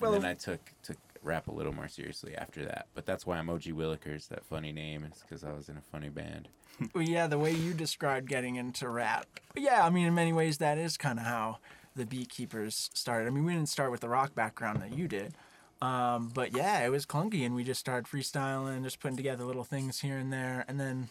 [0.00, 0.96] Well- and then I took took
[1.26, 2.86] rap a little more seriously after that.
[2.94, 5.04] But that's why I'm OG Willikers, that funny name.
[5.04, 6.48] It's because I was in a funny band.
[6.94, 9.24] Well, yeah, the way you described getting into rap.
[9.56, 11.56] Yeah, I mean, in many ways, that is kind of how
[11.94, 13.26] the Beatkeepers started.
[13.26, 15.32] I mean, we didn't start with the rock background that you did.
[15.80, 19.64] Um, but yeah, it was clunky, and we just started freestyling, just putting together little
[19.64, 20.66] things here and there.
[20.68, 21.08] And then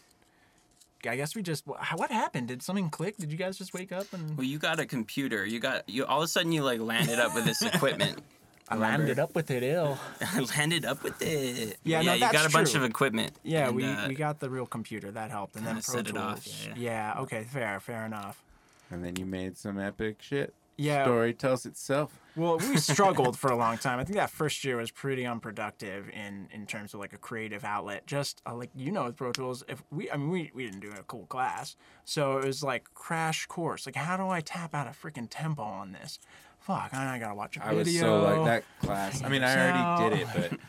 [1.08, 2.48] I guess we just what happened?
[2.48, 3.18] Did something click?
[3.18, 5.46] Did you guys just wake up and Well, you got a computer.
[5.46, 6.06] You got you.
[6.06, 8.20] All of a sudden, you like landed up with this equipment.
[8.70, 9.98] I landed up with it ill?
[10.22, 11.78] I landed up with it.
[11.84, 13.34] Yeah, no, you got that's a bunch of equipment.
[13.44, 15.12] Yeah, and, we, uh, we got the real computer.
[15.12, 15.56] That helped.
[15.56, 16.68] And then kinda Pro set it off, Tools.
[16.76, 18.44] yeah, yeah, okay, fair, fair enough.
[18.90, 20.54] And then you made some epic shit.
[20.78, 21.04] Yeah.
[21.06, 22.20] Story tells itself.
[22.36, 24.00] Well, we struggled for a long time.
[24.00, 27.64] I think that first year was pretty unproductive in in terms of like a creative
[27.64, 28.06] outlet.
[28.08, 30.82] Just uh, like you know, with Pro Tools, if we, I mean, we we didn't
[30.82, 33.86] do a cool class, so it was like crash course.
[33.86, 36.20] Like, how do I tap out a freaking tempo on this?
[36.66, 38.02] Fuck, I gotta watch a I was video.
[38.02, 39.24] so like that class.
[39.24, 40.60] I mean, I already did it, but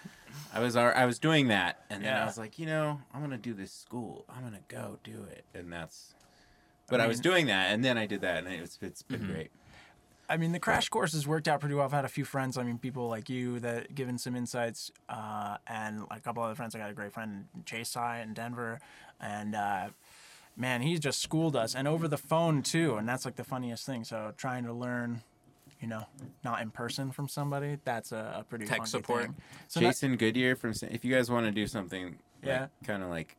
[0.53, 3.39] I was I was doing that, and then I was like, you know, I'm gonna
[3.39, 4.27] do this school.
[4.29, 6.13] I'm gonna go do it, and that's.
[6.89, 9.33] But I, was doing that, and then I did that, and it's it's been Mm-hmm.
[9.33, 9.51] great.
[10.29, 11.85] I mean, the crash courses worked out pretty well.
[11.87, 12.59] I've had a few friends.
[12.59, 16.75] I mean, people like you that given some insights, uh, and a couple other friends.
[16.75, 18.81] I got a great friend, Chase I in Denver,
[19.19, 19.89] and uh,
[20.57, 22.97] man, he just schooled us, and over the phone too.
[22.97, 24.05] And that's like the funniest thing.
[24.05, 25.23] So trying to learn,
[25.81, 26.05] you know,
[26.45, 29.25] not in person from somebody, that's a, a pretty Tech support.
[29.25, 29.35] Thing.
[29.69, 32.69] So that- Jason Goodyear from if you guys want to do something, Yeah.
[32.85, 33.37] kind of like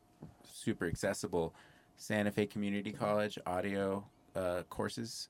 [0.50, 1.54] super accessible,
[1.96, 4.04] Santa Fe Community College audio
[4.36, 5.28] uh, courses.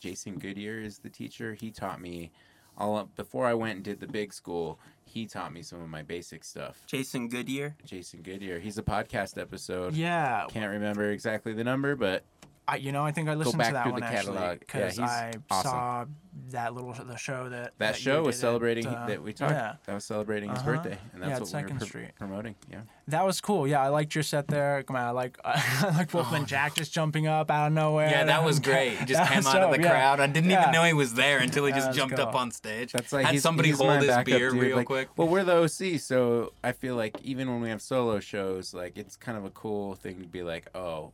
[0.00, 1.54] Jason Goodyear is the teacher.
[1.54, 2.30] He taught me
[2.78, 4.78] all before I went and did the big school.
[5.04, 6.82] He taught me some of my basic stuff.
[6.86, 7.74] Jason Goodyear.
[7.84, 8.58] Jason Goodyear.
[8.60, 9.94] He's a podcast episode.
[9.94, 12.24] yeah, Can't remember exactly the number, but
[12.68, 14.52] I, you know, I think I listened back to that one the actually catalog.
[14.52, 15.70] Yeah, because he's I awesome.
[15.70, 16.04] saw
[16.50, 19.32] that little the show that that, you show was did at, celebrating uh, that we
[19.32, 19.52] talked.
[19.52, 20.72] Yeah, That was celebrating his Uh-huh.
[20.72, 22.10] birthday, and Yeah, that's at what we Second were pr- Street.
[22.18, 22.54] promoting.
[22.70, 22.80] Yeah.
[23.08, 23.66] That was cool.
[23.68, 24.82] Yeah, I liked your set there.
[24.82, 28.08] Come on, I like I like Wolfman Jack just jumping up out of nowhere.
[28.08, 28.10] Oh.
[28.10, 28.98] Yeah, that was great.
[28.98, 29.90] He just That came was out of dope, the yeah.
[29.90, 30.20] crowd.
[30.20, 30.62] I didn't Yeah.
[30.62, 32.92] even know he was there until he just was jumped up on stage.
[32.92, 34.60] That's like had he's, somebody he's hold his beer dude.
[34.60, 35.08] real Like, quick.
[35.16, 38.98] Well, we're the OC, so I feel like even when we have solo shows, like
[38.98, 41.12] it's kind of a cool thing to be like, oh,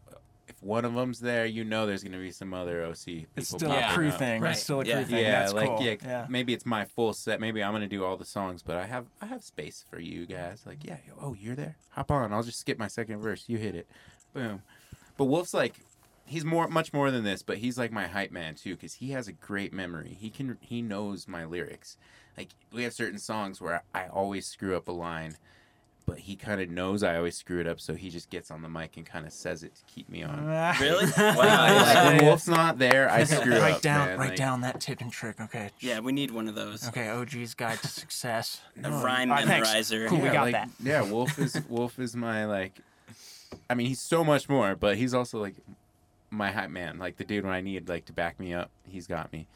[0.48, 3.26] if one of them's there, you know, there's gonna be some other OC people.
[3.36, 4.18] It's still popping a crew up.
[4.18, 4.42] thing.
[4.42, 4.52] Right.
[4.52, 5.04] It's still a crew Yeah.
[5.04, 5.18] thing.
[5.24, 5.82] Yeah, That's like cool.
[5.82, 6.26] yeah, yeah.
[6.28, 7.40] maybe it's my full set.
[7.40, 10.26] Maybe I'm gonna do all the songs, but I have I have space for you
[10.26, 10.62] guys.
[10.66, 11.76] Like, yeah, yo, oh, you're there.
[11.90, 12.32] Hop on.
[12.32, 13.44] I'll just skip my second verse.
[13.48, 13.86] You hit it.
[14.34, 14.62] Boom.
[15.16, 15.74] But Wolf's like,
[16.24, 17.42] he's more, much more than this.
[17.42, 20.16] But he's like my hype man too, because he has a great memory.
[20.18, 21.96] He can, he knows my lyrics.
[22.36, 25.36] Like we have certain songs where I always screw up a line,
[26.06, 28.62] but he kind of knows I always screw it up, so he just gets on
[28.62, 30.42] the mic and kind of says it to keep me on.
[30.80, 31.06] Really?
[31.06, 32.06] Like, wow.
[32.06, 33.82] when Wolf's not there, I screw write up.
[33.82, 34.18] down, man.
[34.18, 35.40] write Like, down that tip and trick.
[35.40, 35.70] Okay.
[35.80, 36.88] Yeah, we need one of those.
[36.88, 37.08] Okay.
[37.08, 38.60] OG's guide to success.
[38.82, 39.68] A rhyme All right, thanks.
[39.70, 40.08] memorizer.
[40.08, 40.18] Cool.
[40.18, 40.70] we got like, that.
[40.82, 42.80] Yeah, Wolf is Wolf is my like.
[43.68, 45.54] I mean, he's so much more, but he's also like
[46.30, 46.98] my hype man.
[46.98, 49.46] Like the dude when I need like to back me up, he's got me.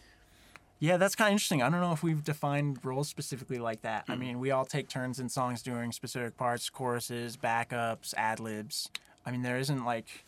[0.78, 1.62] Yeah, that's kind of interesting.
[1.62, 4.04] I don't know if we've defined roles specifically like that.
[4.08, 8.90] I mean, we all take turns in songs doing specific parts, choruses, backups, ad libs.
[9.24, 10.26] I mean, there isn't like,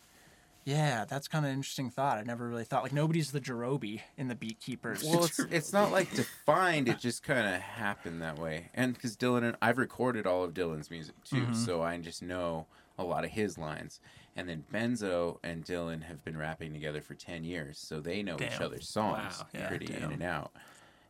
[0.65, 2.17] yeah, that's kind of an interesting thought.
[2.17, 5.03] I never really thought like nobody's the Jarobi in the Beatkeepers.
[5.03, 6.89] Well, it's it's not like defined.
[6.89, 8.69] It just kind of happened that way.
[8.73, 11.53] And because Dylan and I've recorded all of Dylan's music too, Mm-hmm.
[11.53, 12.65] so I just know
[12.97, 13.99] a lot of his lines.
[14.35, 18.35] And then Benzo and Dylan have been rapping together for ten years, so they know
[18.35, 20.51] each other's songs Wow, yeah, pretty in and out.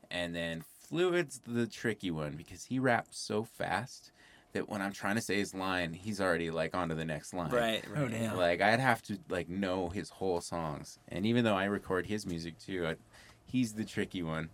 [0.10, 4.12] And then Fluid's the tricky one because he raps so fast
[4.54, 7.34] that when I'm trying to say his line, he's already like on to the next
[7.34, 7.52] line.
[7.52, 7.84] Right.
[7.96, 8.12] Oh, right.
[8.12, 8.36] damn.
[8.36, 12.26] Like I'd have to like know his whole songs, and even though I record his
[12.26, 12.96] music too, I,
[13.46, 14.50] he's the tricky one.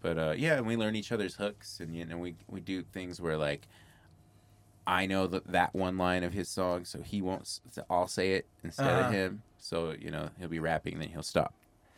[0.00, 2.82] But uh, yeah, and we learn each other's hooks, and you know we we do
[2.82, 3.66] things where like
[4.90, 7.46] I know that that one line of his song, so he won't.
[7.70, 9.06] so I'll say it instead Uh-huh.
[9.08, 9.42] of him.
[9.58, 11.54] So you know he'll be rapping, then he'll stop,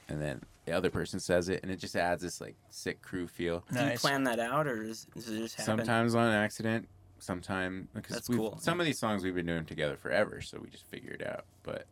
[0.08, 3.26] and then the other person says it, and it just adds this like sick crew
[3.26, 3.64] feel.
[3.70, 3.86] Nice.
[3.86, 5.78] Do you plan that out, or does, does it just happen?
[5.78, 8.58] Sometimes on accident, sometimes because That's cool.
[8.60, 11.44] some of these songs we've been doing together forever, so we just figure it out.
[11.62, 11.86] But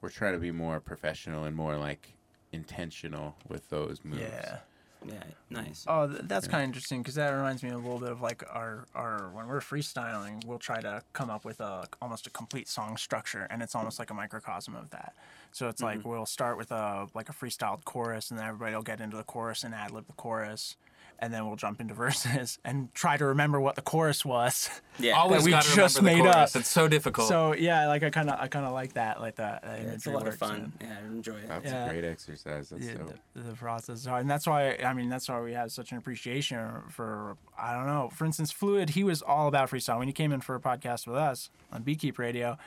[0.00, 2.12] we're trying to be more professional and more like
[2.52, 4.22] intentional with those moves.
[4.22, 4.58] Yeah.
[5.06, 5.22] Yeah.
[5.50, 5.84] Nice.
[5.86, 8.42] Oh, th- that's kind of interesting because that reminds me a little bit of like
[8.50, 12.68] our our when we're freestyling, we'll try to come up with a almost a complete
[12.68, 15.14] song structure, and it's almost like a microcosm of that.
[15.52, 16.08] So it's like mm-hmm.
[16.08, 19.24] we'll start with a like a freestyled chorus, and then everybody will get into the
[19.24, 20.76] chorus and ad lib the chorus,
[21.18, 24.68] and then we'll jump into verses and try to remember what the chorus was.
[24.98, 25.12] Yeah.
[25.16, 26.54] Always we got to just remember the made chorus.
[26.56, 26.60] up.
[26.60, 27.28] It's so difficult.
[27.28, 29.62] So yeah, like I kind of I kind of like that, like that.
[29.62, 30.54] that Yeah, it's a lot of fun.
[30.54, 31.48] and- Yeah, I enjoy it.
[31.48, 31.86] That's Yeah.
[31.86, 32.68] a great exercise.
[32.70, 33.12] That's yeah, so.
[33.34, 34.22] the, the process is hard.
[34.22, 36.58] and that's why I mean that's why we have such an appreciation
[36.90, 38.10] for I don't know.
[38.12, 41.06] For instance, Fluid, he was all about freestyle when he came in for a podcast
[41.06, 42.58] with us on Beatkeep Radio.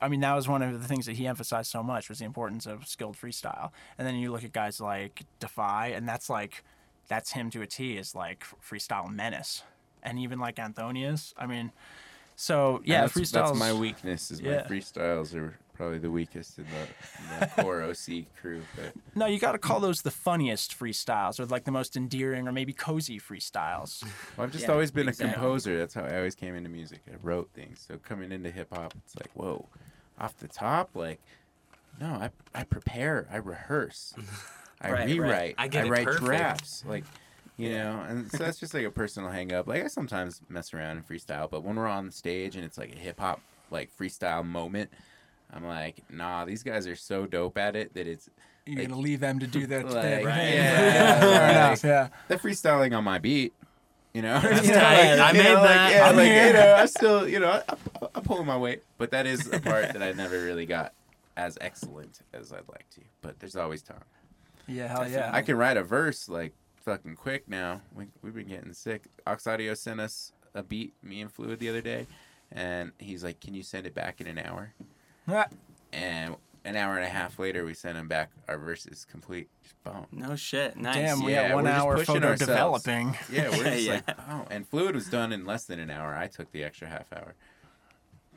[0.00, 2.24] I mean, that was one of the things that he emphasized so much was the
[2.24, 3.70] importance of skilled freestyle.
[3.96, 6.64] And then you look at guys like Defy, and that's like
[7.08, 7.96] that's him to a T.
[7.96, 9.62] Is like freestyle menace,
[10.02, 11.32] and even like Anthonius.
[11.36, 11.72] I mean,
[12.36, 13.32] so yeah, that's, freestyles.
[13.32, 14.30] that's my weakness.
[14.30, 14.64] Is Yeah.
[14.68, 18.62] my freestyles are probably the weakest in the, in the core OC crew.
[18.76, 22.46] But No, you got to call those the funniest freestyles, or like the most endearing,
[22.46, 24.02] or maybe cozy freestyles.
[24.36, 25.32] well, I've just Yeah, always been exactly.
[25.32, 25.78] a composer.
[25.78, 27.00] That's how I always came into music.
[27.10, 27.84] I wrote things.
[27.86, 29.66] So coming into hip hop, it's like whoa,
[30.18, 31.20] off the top, like
[32.00, 34.14] no, I I prepare, I rehearse,
[34.82, 35.08] I Right, right.
[35.08, 36.24] rewrite, I get it write perfect.
[36.24, 37.04] drafts, like.
[37.58, 39.68] You know, and so that's just like a personal hang up.
[39.68, 42.92] Like I sometimes mess around and freestyle, but when we're on stage and it's like
[42.94, 43.40] a hip hop
[43.70, 44.90] like freestyle moment,
[45.52, 48.28] I'm like, nah, these guys are so dope at it that it's
[48.64, 50.24] You're Like- gonna leave them to do their like, thing.
[50.24, 52.08] right, yeah, yeah, like- Yeah.
[52.28, 53.52] they're freestyling on my beat.
[54.14, 55.92] You know, I know, made like, that.
[55.92, 56.46] Yeah, I'm like here.
[56.48, 57.62] you know, I still, you know, I,
[58.02, 60.94] I, I'm pulling my weight, but that is a part that I never really got
[61.36, 63.00] as excellent as I'd like to.
[63.20, 64.02] But there's always time.
[64.66, 65.30] Yeah, hell yeah.
[65.32, 66.52] I can write a verse like
[66.84, 67.80] fucking quick now.
[67.94, 69.04] We we've been getting sick.
[69.26, 72.06] Ox Audio sent us a beat, me and Fluid, the other day,
[72.50, 74.72] and he's like, "Can you send it back in an hour?"
[75.28, 75.46] Ah,
[75.92, 79.48] And an hour and a half later, we sent him back our verses complete.
[79.62, 80.06] Just boom.
[80.12, 80.76] No shit.
[80.76, 80.94] Nice.
[80.94, 82.82] Damn, we Yeah, got one hour pushing photo ourselves.
[82.84, 83.16] developing.
[83.32, 83.92] Yeah, we're just Yeah.
[84.06, 86.14] like, oh, and Fluid was done in less than an hour.
[86.14, 87.34] I took the extra half hour,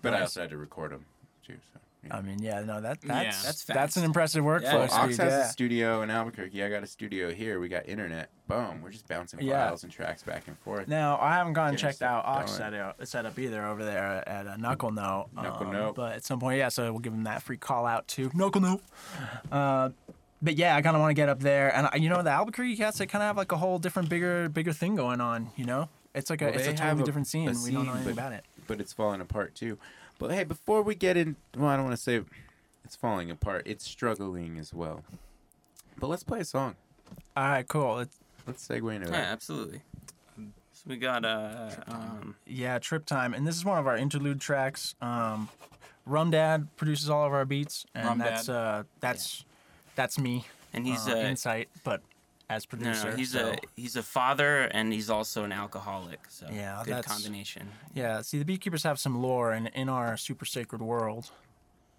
[0.01, 1.05] but I also had to record them
[1.45, 1.57] too.
[1.73, 1.79] So.
[2.05, 2.15] Yeah.
[2.17, 3.23] I mean, yeah, no, that Yeah.
[3.23, 4.73] that's That's that's, an impressive workflow Yeah.
[4.75, 5.23] Well, Ox speed.
[5.23, 5.45] has Yeah.
[5.45, 6.63] a studio in Albuquerque.
[6.63, 7.59] I got a studio here.
[7.59, 8.29] We got internet.
[8.47, 8.81] Boom.
[8.83, 9.67] We're just bouncing Yeah.
[9.67, 10.87] files and tracks back and forth.
[10.87, 12.71] Now I haven't gone and Getting checked stuff out Ox going.
[12.73, 15.27] setup, setup either over there at a Knuckle Note.
[15.33, 15.95] Knuckle um, Note.
[15.95, 18.29] But at some point, yeah, so we'll give them that free call out too.
[18.33, 18.81] Knuckle Note.
[19.51, 19.89] Uh,
[20.41, 22.29] but yeah, I kind of want to get up there, and I, you know, the
[22.29, 25.49] Albuquerque cats they kind of have like a whole different, bigger, bigger thing going on.
[25.55, 27.47] You know, it's like a Well, it's they a have totally a- different scene.
[27.49, 28.45] a we don't know scene, anything but- about it.
[28.67, 29.77] But it's falling apart too.
[30.17, 32.21] But hey, before we get in, well, I don't want to say
[32.83, 33.63] it's falling apart.
[33.65, 35.03] It's struggling as well.
[35.99, 36.75] But let's play a song.
[37.37, 37.99] All right, cool.
[37.99, 39.11] It's, Let's segue into it.
[39.11, 39.31] Yeah, that.
[39.31, 39.81] absolutely.
[40.37, 44.93] So we got uh um Yeah, Triptyme, and this is one of our interlude tracks.
[45.01, 45.49] Um,
[46.05, 48.53] Rum Dad produces all of our beats, and Rum that's Dad.
[48.55, 49.45] uh, that's
[49.95, 50.45] that's me.
[50.73, 52.01] and he's uh, a Incyte, but
[52.49, 53.09] as producer.
[53.11, 56.19] no, he's so- a he's a father and he's also an alcoholic.
[56.29, 57.69] So Yeah, good combination.
[57.93, 58.21] yeah.
[58.21, 61.31] See, the Beatkeepers have some lore, and in our super sacred world,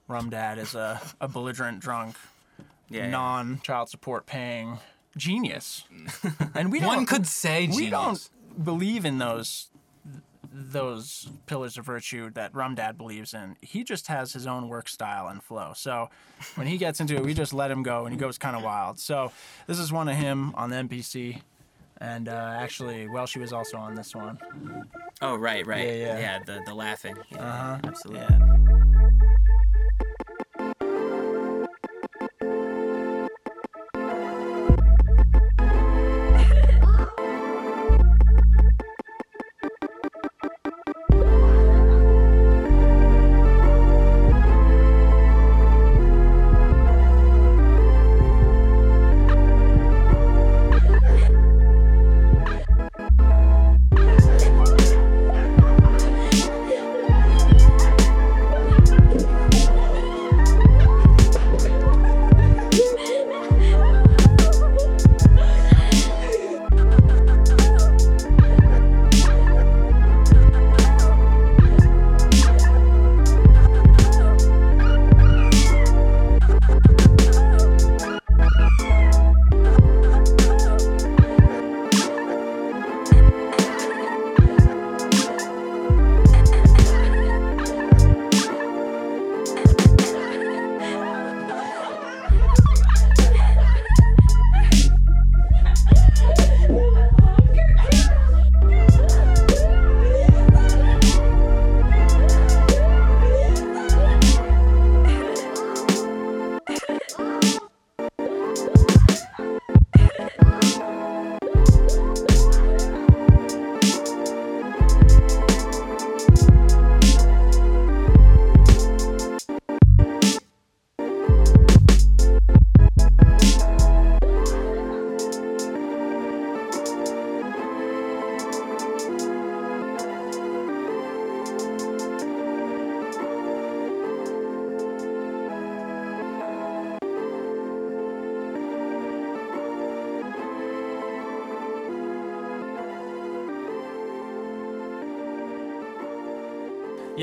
[0.08, 2.16] Rum Dad is a, a belligerent drunk,
[2.88, 3.10] Yeah.
[3.10, 4.78] non child support paying
[5.16, 6.50] genius, mm.
[6.54, 6.88] and we don't.
[6.96, 7.90] One could say we genius.
[7.90, 9.68] don't believe in those
[10.58, 13.56] those pillars of virtue that Rum Dad believes in.
[13.60, 15.72] He just has his own work style and flow.
[15.76, 16.08] So
[16.54, 18.62] when he gets into it, we just let him go, and he goes kind of
[18.62, 18.98] wild.
[18.98, 19.32] So
[19.66, 21.42] this is one of him on the MPC.
[21.98, 24.38] And uh, actually, Welshy was also on this one.
[25.22, 25.86] Oh right, right.
[25.86, 26.38] Yeah, yeah.
[26.44, 27.16] the the laughing.
[27.30, 27.78] Yeah, Uh-huh.
[27.84, 28.20] Absolutely.
[28.20, 28.85] Yeah.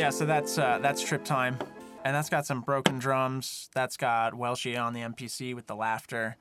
[0.03, 1.57] Yeah, so that's uh, that's Triptyme,
[2.03, 3.69] and that's got some broken drums.
[3.73, 6.35] That's got Welshy on the MPC with the laughter,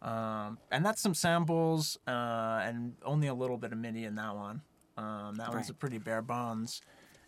[0.00, 4.36] um, and that's some samples uh, and only a little bit of MIDI in that
[4.36, 4.62] one.
[4.96, 6.82] Um, that one's a pretty bare bones,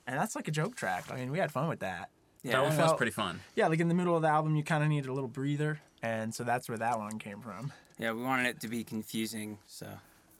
[0.06, 1.06] and that's like a joke track.
[1.10, 2.10] I mean, we had fun with that.
[2.44, 3.40] Yeah, that one I was felt- pretty fun.
[3.56, 5.80] Yeah, like in the middle of the album, you kind of need a little breather,
[6.00, 7.72] and so that's where that one came from.
[7.98, 9.88] Yeah, we wanted it to be confusing, so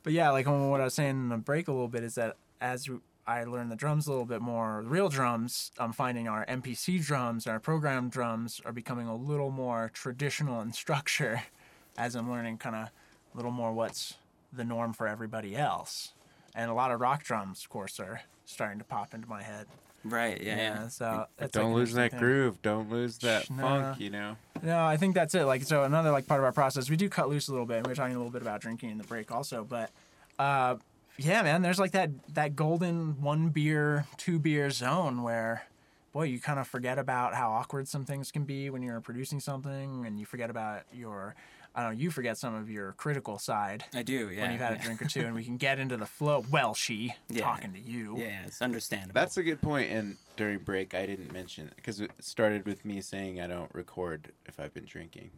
[0.05, 2.37] But yeah, like what I was saying in the break a little bit is that
[2.61, 2.89] as
[3.27, 7.05] I learn the drums a little bit more, the real drums, I'm finding our MPC
[7.05, 11.43] drums, our program drums are becoming a little more traditional in structure
[11.97, 14.15] as I'm learning kind of a little more what's
[14.53, 16.13] the norm for everybody else.
[16.55, 19.67] And a lot of rock drums, of course, are starting to pop into my head.
[20.05, 20.89] right, yeah, yeah.
[20.89, 22.21] so that's Don't like lose that thing.
[22.21, 22.61] groove.
[22.61, 23.63] Don't lose that Sh- nah.
[23.93, 24.01] funk.
[24.01, 24.37] You know.
[24.63, 25.45] No, I think that's it.
[25.45, 27.79] Like so, another like part of our process, we do cut loose a little bit.
[27.79, 29.91] and we are talking a little bit about drinking in the break also, but
[30.39, 30.75] uh,
[31.19, 35.67] yeah, man, there's like that that golden one beer, two beer zone where,
[36.13, 39.41] boy, you kind of forget about how awkward some things can be when you're producing
[39.41, 41.35] something, and you forget about your,
[41.75, 44.43] I don't know, you forget some of your critical side I do, yeah.
[44.43, 44.81] when you've had yeah.
[44.81, 46.45] a drink or two, and we can get into the flow.
[46.51, 47.43] Well, she Yeah.
[47.43, 48.17] talking to you.
[48.19, 49.15] Yeah, it's understandable.
[49.15, 49.91] That's a good point.
[49.91, 54.33] And during break, I didn't mention because it started with me saying I don't record
[54.47, 55.31] if I've been drinking,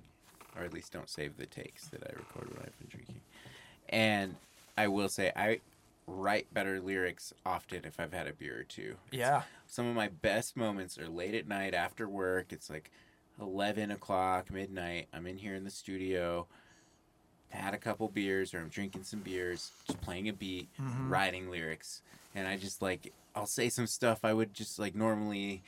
[0.56, 3.20] or at least don't save the takes that I record when I've been drinking.
[3.88, 4.37] And
[4.76, 5.60] I will say I
[6.06, 8.96] write better lyrics often if I've had a beer or two.
[9.10, 9.42] Yeah.
[9.66, 12.52] Some of my best moments are late at night after work.
[12.52, 12.90] It's like
[13.40, 15.08] eleven o'clock, midnight.
[15.12, 16.46] I'm in here in the studio.
[17.50, 21.08] Had a couple beers, or I'm drinking some beers, just playing a beat, mm-hmm.
[21.08, 22.02] writing lyrics,
[22.34, 25.62] and I just like I'll say some stuff I would just like normally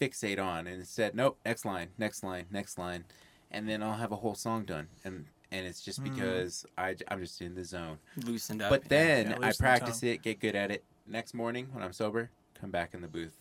[0.00, 3.04] fixate on, and instead, nope, next line, next line, next line,
[3.48, 7.20] and then I'll have a whole song done, and and it's just because I I'm
[7.20, 7.98] just in the zone.
[8.24, 8.70] loosened up.
[8.70, 10.84] But then yeah, I practice it, get good at it.
[11.06, 13.36] Next morning when I'm sober, come back in the booth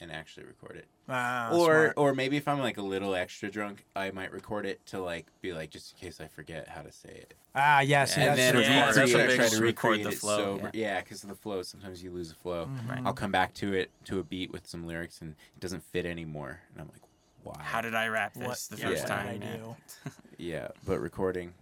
[0.00, 0.86] and actually record it.
[1.08, 1.94] Ah, or smart.
[1.96, 5.26] or maybe if I'm like a little extra drunk, I might record it to like
[5.40, 7.34] be like just in case I forget how to say it.
[7.54, 8.06] ah, yeah.
[8.16, 10.70] And that's then yeah, that's try to record the flow, sober.
[10.72, 11.62] Yeah, because of the flow.
[11.62, 12.66] Sometimes you lose the flow.
[12.66, 13.06] Mm-hmm.
[13.06, 16.06] I'll come back to it to a beat with some lyrics and it doesn't fit
[16.06, 17.02] anymore, and I'm like,
[17.42, 17.56] why?
[17.60, 19.28] How did I rap this What the first what time?
[19.28, 19.56] I yeah.
[19.56, 19.76] do?
[20.38, 21.52] Yeah, but recording,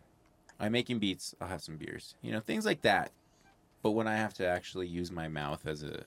[0.60, 1.34] I'm making beats.
[1.40, 3.10] I'll have some beers, you know, things like that.
[3.82, 6.04] But when I have to actually use my mouth as a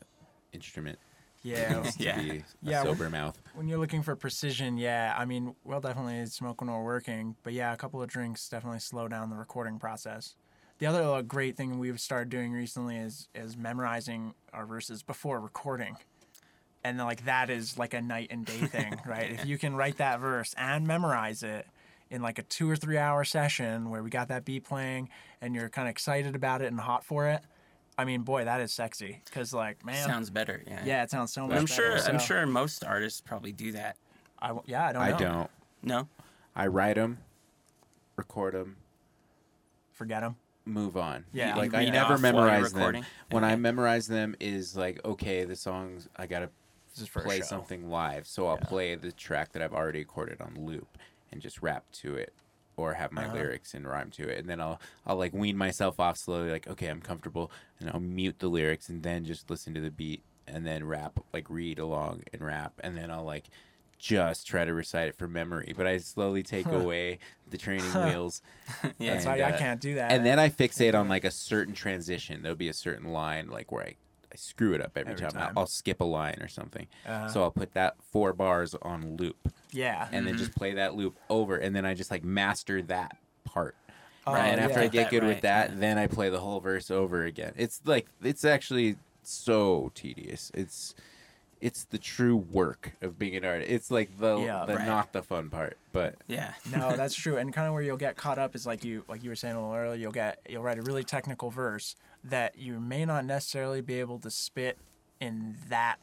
[0.53, 0.97] instrument,
[1.43, 1.83] Yeah.
[1.85, 2.21] it to Yeah.
[2.21, 3.37] be a Yeah, sober mouth.
[3.53, 7.51] when you're looking for precision, yeah, I mean, we'll definitely smoke when we're working, but
[7.51, 10.35] yeah, a couple of drinks definitely slow down the recording process.
[10.79, 15.39] The other uh, great thing we've started doing recently is is memorizing our verses before
[15.41, 15.97] recording.
[16.83, 19.31] And then, like that is like a night and day thing, right?
[19.31, 21.67] If you can write that verse and memorize it
[22.09, 25.09] in like a two or three hour session where we got that beat playing
[25.41, 27.41] and you're kind of excited about it and hot for it,
[27.97, 29.21] I mean, boy, that is sexy.
[29.31, 30.63] Cause like, man, Sounds better.
[30.65, 30.81] Yeah.
[30.85, 31.49] yeah, it sounds so much.
[31.51, 31.59] Better.
[31.59, 32.13] I'm better, sure.
[32.13, 33.95] I'm sure most artists probably do that.
[34.39, 35.01] I, w- yeah, I don't.
[35.03, 35.17] I know.
[35.17, 35.49] don't.
[35.83, 36.07] No.
[36.55, 37.19] I write them,
[38.15, 38.77] record them,
[39.93, 40.35] forget them.
[40.65, 41.25] move on.
[41.31, 41.55] Yeah.
[41.55, 42.79] like I never off while you're memorize them.
[42.79, 43.05] recording?
[43.29, 46.49] When I memorize them, is like okay, the songs I gotta
[46.93, 48.65] This is for play something live, so I'll Yeah.
[48.67, 50.97] play the track that I've already recorded on loop
[51.31, 52.33] and just rap to it,
[52.75, 53.33] or have my Uh-huh.
[53.33, 56.67] lyrics and rhyme to it, and then I'll I'll like wean myself off slowly, like
[56.67, 60.25] okay, I'm comfortable, and I'll mute the lyrics and then just listen to the beat
[60.47, 63.49] and then rap, like read along and rap, and then I'll like
[63.97, 68.41] just try to recite it from memory, but I slowly take away the training wheels.
[68.99, 69.15] Yeah.
[69.15, 70.11] That's and, why I uh, can't do that.
[70.11, 72.41] and then I fixate on like a certain transition.
[72.41, 73.95] There'll be a certain line like where I,
[74.31, 75.31] I screw it up every, Every time.
[75.31, 75.53] time.
[75.55, 76.87] I'll, I'll skip a line or something.
[77.05, 77.27] Uh-huh.
[77.29, 80.07] So I'll put that four bars on loop yeah.
[80.11, 83.75] and then just play that loop over and then I just like master that part.
[84.25, 84.79] Oh, and after.
[84.79, 85.75] I get good right, with that, yeah.
[85.79, 87.53] then I play the whole verse over again.
[87.57, 90.51] It's like it's actually so tedious.
[90.53, 90.93] It's
[91.59, 93.71] it's the true work of being an artist.
[93.71, 94.87] It's like the Yeah, the right.
[94.87, 96.53] not the fun part, but Yeah.
[96.71, 97.37] no, that's true.
[97.37, 99.55] And kind of where you'll get caught up is like you, like you were saying
[99.55, 99.99] a little earlier.
[99.99, 104.19] You'll get you'll write a really technical verse that you may not necessarily be able
[104.19, 104.77] to spit
[105.19, 105.97] in that,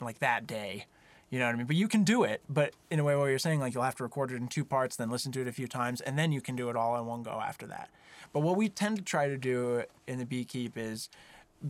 [0.00, 0.86] like that day.
[1.30, 1.66] You know what I mean?
[1.66, 2.42] But you can do it.
[2.48, 4.64] But in a way where you're saying like you'll have to record it in two
[4.64, 6.98] parts, then listen to it a few times, and then you can do it all
[6.98, 7.90] in one go after that.
[8.32, 11.10] But what we tend to try to do in the Beatkeep is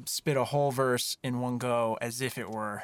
[0.04, 2.82] spit a whole verse in one go as if it were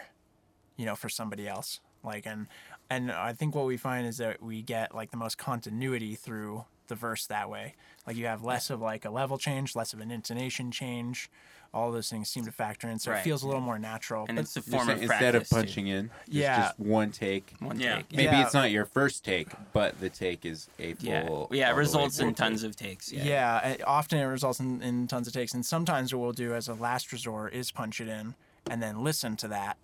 [0.76, 2.46] you know for somebody else like and
[2.90, 6.64] and i think what we find is that we get like the most continuity through
[6.88, 7.74] the verse that way
[8.06, 11.30] like you have less of like a level change less of an intonation change
[11.72, 14.36] all those things seem to factor in so it feels a little more natural And
[14.36, 15.56] but it's a form of saying instead of practice, too.
[15.56, 16.60] punching in, just, Yeah.
[16.62, 17.52] just one take.
[17.58, 17.96] One Yeah.
[17.96, 18.12] take.
[18.12, 18.44] Maybe Yeah.
[18.44, 21.48] it's not your first take, but the take is a full.
[21.50, 21.66] Yeah.
[21.66, 21.70] Yeah.
[21.70, 22.70] It results in tons take.
[22.70, 23.10] of takes.
[23.12, 23.60] yeah, Yeah.
[23.64, 26.68] and often it results in, in tons of takes and sometimes what we'll do as
[26.68, 28.36] a last resort is punch it in
[28.70, 29.76] and then listen to that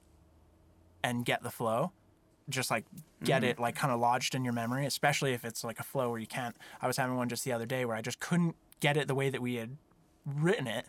[1.03, 1.91] and get the flow
[2.51, 2.85] just like
[3.25, 6.11] get it like kind of lodged in your memory especially if it's like a flow
[6.11, 8.57] where you can't i was having one just the other day where i just couldn't
[8.81, 9.77] get it the way that we had
[10.25, 10.87] written it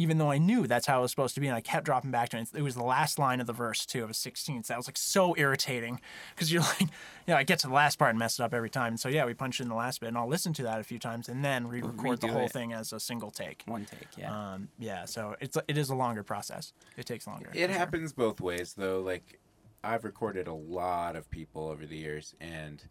[0.00, 2.10] even though i knew that's how it was supposed to be and i kept dropping
[2.10, 4.64] back to it it was the last line of the verse too of was 16
[4.64, 6.00] so that was like so irritating
[6.34, 6.88] because you're like you
[7.28, 9.24] know i get to the last part and mess it up every time so yeah
[9.24, 11.44] we punched in the last bit and i'll listen to that a few times and
[11.44, 12.52] then re-record the whole it.
[12.52, 14.52] thing as a single take One take, yeah.
[14.54, 18.40] um, yeah so it's it is a longer process it takes longer It happens both
[18.40, 19.00] ways though.
[19.00, 19.38] Like
[19.82, 22.82] I've recorded a lot of people over the years and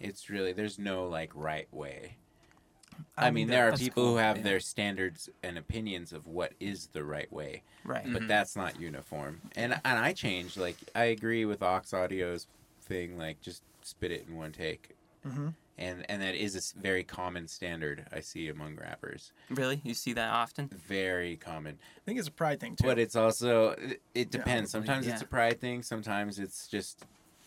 [0.00, 2.16] it's really there's no like right way.
[3.18, 4.42] I, mean, there are that's people who have yeah.
[4.42, 8.10] their standards and opinions of what is the right way, right.
[8.10, 9.40] but that's not uniform.
[9.54, 10.56] And and I change.
[10.56, 12.46] Like I agree with Ox Audio's
[12.82, 13.18] thing.
[13.18, 14.96] Like just spit it in one take.
[15.26, 15.54] Mhm.
[15.78, 19.32] And and that is a very common standard I see among rappers.
[19.50, 19.80] Really?
[19.84, 20.68] You see that often?
[20.68, 21.78] Very common.
[21.96, 24.72] i think it's a pride thing too But it's also it, it depends.
[24.72, 25.82] probably, sometimes it's a pride thing.
[25.82, 27.04] Sometimes it's just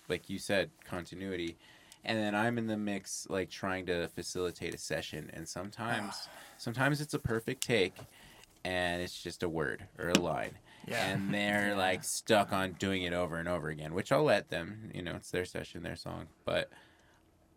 [0.09, 1.55] like you said, continuity.
[2.03, 5.29] And then I'm in the mix, like trying to facilitate a session.
[5.33, 6.29] And sometimes, ah.
[6.57, 7.95] sometimes it's a perfect take,
[8.63, 10.57] and it's just a word or a line.
[10.87, 11.05] Yeah.
[11.05, 14.91] And they're like stuck on doing it over and over again, which I'll let them.
[14.93, 16.27] You know, it's their session, their song.
[16.45, 16.69] But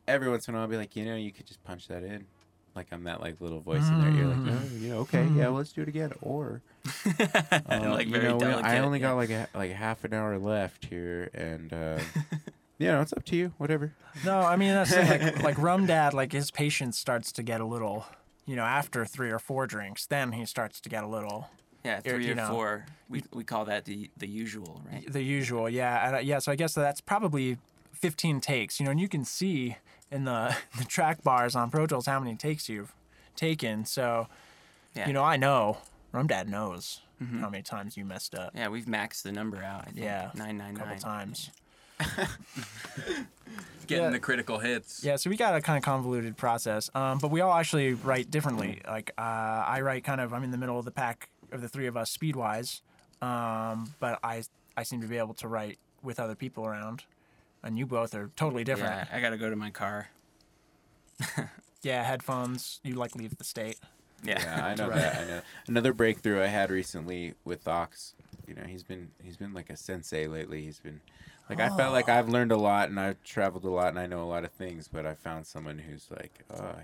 [0.09, 2.03] every once in a while, I'll be like, you know, you could just punch that
[2.03, 2.27] in.
[2.75, 4.11] Like I'm that like little voice in there.
[4.15, 4.59] You're like, Mm.
[4.63, 6.13] oh, you know, okay, yeah, well, let's do it again.
[6.23, 6.63] Or
[7.07, 9.09] uh, like you know, we- I only yeah.
[9.09, 11.99] got like a, like half an hour left here, and uh,
[12.79, 13.53] you know, it's up to you.
[13.59, 13.93] Whatever.
[14.25, 17.43] No, I mean that's the thing, like like Rum Dad, like his patience starts to
[17.43, 18.07] get a little,
[18.47, 21.51] you know, after three or four drinks, then he starts to get a little
[21.85, 22.49] Yeah, three you or know.
[22.49, 22.87] four.
[23.11, 25.05] We, we call that the the usual, right?
[25.13, 25.69] the usual.
[25.69, 26.39] Yeah, and, uh, yeah.
[26.39, 27.59] So I guess that's probably
[27.93, 28.81] 15 takes.
[28.81, 29.77] You know, and you can see
[30.13, 32.95] in the the track bars on Pro Tools how many takes you've
[33.35, 33.85] taken.
[33.87, 34.29] So
[34.95, 35.07] Yeah.
[35.09, 35.79] you know, I know
[36.13, 37.01] Rum Dad knows
[37.41, 38.51] how many times you messed up.
[38.55, 39.83] Yeah, we've maxed the number out.
[39.83, 39.99] I think.
[39.99, 40.99] Yeah, nine nine a couple nine.
[41.01, 41.51] times.
[43.87, 44.11] Getting Yeah.
[44.11, 45.03] the critical hits.
[45.05, 48.31] Yeah, so we got a kind of convoluted process, um, but we all actually write
[48.31, 48.81] differently.
[48.87, 51.69] Like uh, I write kind of, I'm in the middle of the pack of the
[51.69, 52.83] three of us speed wise,
[53.21, 54.43] um, but I
[54.77, 57.05] I seem to be able to write with other people around,
[57.63, 59.09] and you both are totally different.
[59.11, 60.09] Yeah, I gotta go to my car.
[61.83, 62.81] Yeah, headphones.
[62.85, 63.79] You like leave the state.
[64.23, 65.21] Yeah, Yeah, I know that.
[65.21, 65.41] I know.
[65.67, 68.15] Another breakthrough I had recently with Ox.
[68.47, 70.63] You know, he's been he's been like a sensei lately.
[70.63, 71.01] He's been
[71.51, 74.07] like I felt like I've learned a lot and I've traveled a lot and I
[74.07, 76.75] know a lot of things, but I found someone who's like, oh,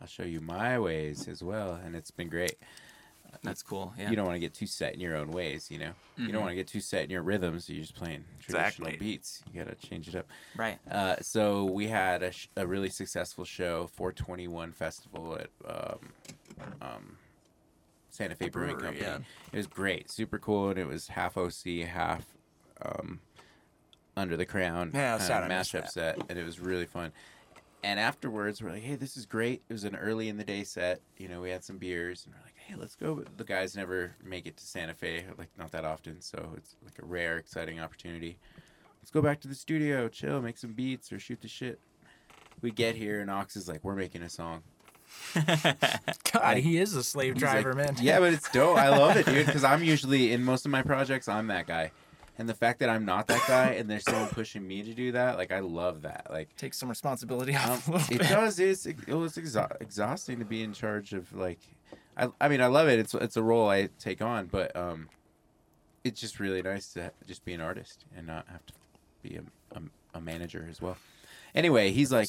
[0.00, 2.56] I'll show you my ways as well, and it's been great.
[3.42, 3.92] That's cool.
[3.98, 4.10] Yeah.
[4.10, 5.92] You don't want to get too set in your own ways, you know.
[6.16, 7.68] You don't want to get too set in your rhythms.
[7.68, 9.06] You're just playing traditional Exactly.
[9.12, 9.42] beats.
[9.52, 10.26] You gotta change it up.
[10.56, 10.78] right.
[10.90, 16.12] Uh, so we had a, sh- a really successful show, 421 Festival at um,
[16.80, 17.16] um,
[18.10, 19.04] Santa Fe Brewing brewery, Company.
[19.06, 19.18] yeah.
[19.52, 22.24] It was great, super cool, and it was half OC, half
[22.82, 23.20] um,
[24.16, 27.12] Under the Crown Yeah, kinda sad I missed mashup set, and it was really fun.
[27.82, 30.64] And afterwards, we're like, "Hey, this is great." It was an early in the day
[30.64, 31.00] set.
[31.18, 33.76] You know, we had some beers, and we're like, "Hey, let's go." But the guys
[33.76, 37.38] never make it to Santa Fe, like not that often, so it's like a rare,
[37.38, 38.38] exciting opportunity
[39.06, 41.78] let's go back to the studio, chill, make some beats or shoot the shit.
[42.60, 44.64] We get here and Ox is like, we're making a song.
[46.32, 47.94] God, he is a slave He's like, driver, man.
[48.00, 48.76] Yeah, but it's dope.
[48.76, 49.46] I love it, dude.
[49.46, 51.92] Because I'm usually in most of my projects, I'm that guy,
[52.36, 55.12] and the fact that I'm not that guy and there's someone pushing me to do
[55.12, 56.26] that, like I love that.
[56.28, 58.28] Like Take some responsibility um, off a little it bit.
[58.28, 58.58] does.
[58.58, 61.60] It's it was exha- exhausting to be in charge of like.
[62.16, 62.98] I, I mean I love it.
[62.98, 65.08] It's it's a role I take on, but um,
[66.04, 68.72] it's just really nice to just be an artist and not have to
[69.22, 69.82] be a, a,
[70.18, 70.96] a manager as well.
[71.54, 72.28] Anyway, he's like,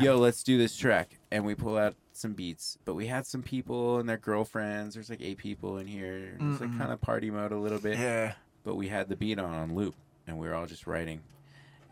[0.00, 2.76] "Yo, let's do this track," and we pull out some beats.
[2.84, 4.94] But we had some people and their girlfriends.
[4.94, 6.36] There's like eight people in here.
[6.40, 8.34] It's like kind of party mode a little bit Yeah.
[8.64, 9.94] but we had the beat on on loop
[10.26, 11.20] and we were all just writing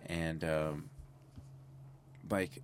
[0.06, 0.88] and um
[2.30, 2.62] like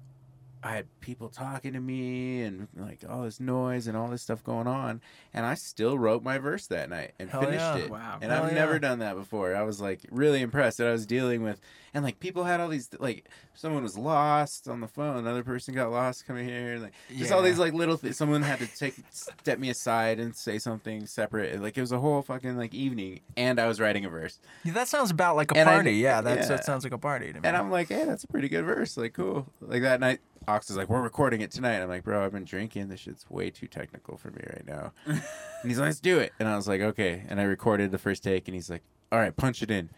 [0.62, 4.42] I had people talking to me and like all this noise and all this stuff
[4.42, 5.00] going on
[5.32, 7.76] and I still wrote my verse that night and Hell finished yeah.
[7.76, 7.90] it.
[7.90, 8.18] Wow.
[8.20, 8.58] And Hell I've yeah.
[8.58, 9.54] never done that before.
[9.54, 11.60] I was like really impressed that I was dealing with
[11.94, 15.74] and like people had all these like someone was lost on the phone, another person
[15.74, 18.16] got lost coming here and like just all these like little things.
[18.16, 21.60] Someone had to take step me aside and say something separate.
[21.62, 24.38] Like it was a whole fucking like evening and I was writing a verse.
[24.64, 25.92] Yeah, that sounds about like a And I- party.
[25.92, 26.56] yeah, that's, yeah.
[26.56, 27.40] that sounds like a party to me.
[27.44, 28.96] And I'm like, hey, that's a pretty good verse.
[28.96, 29.46] Like, cool.
[29.60, 31.76] Like that night, Ox is like, we're recording it tonight.
[31.82, 32.88] I'm like, bro, I've been drinking.
[32.88, 34.92] This shit's way too technical for me right now.
[35.06, 35.20] and
[35.62, 36.32] he's like, let's do it.
[36.38, 37.22] And I was like, okay.
[37.28, 38.82] And I recorded the first take, and he's like,
[39.12, 39.90] all right, punch it in.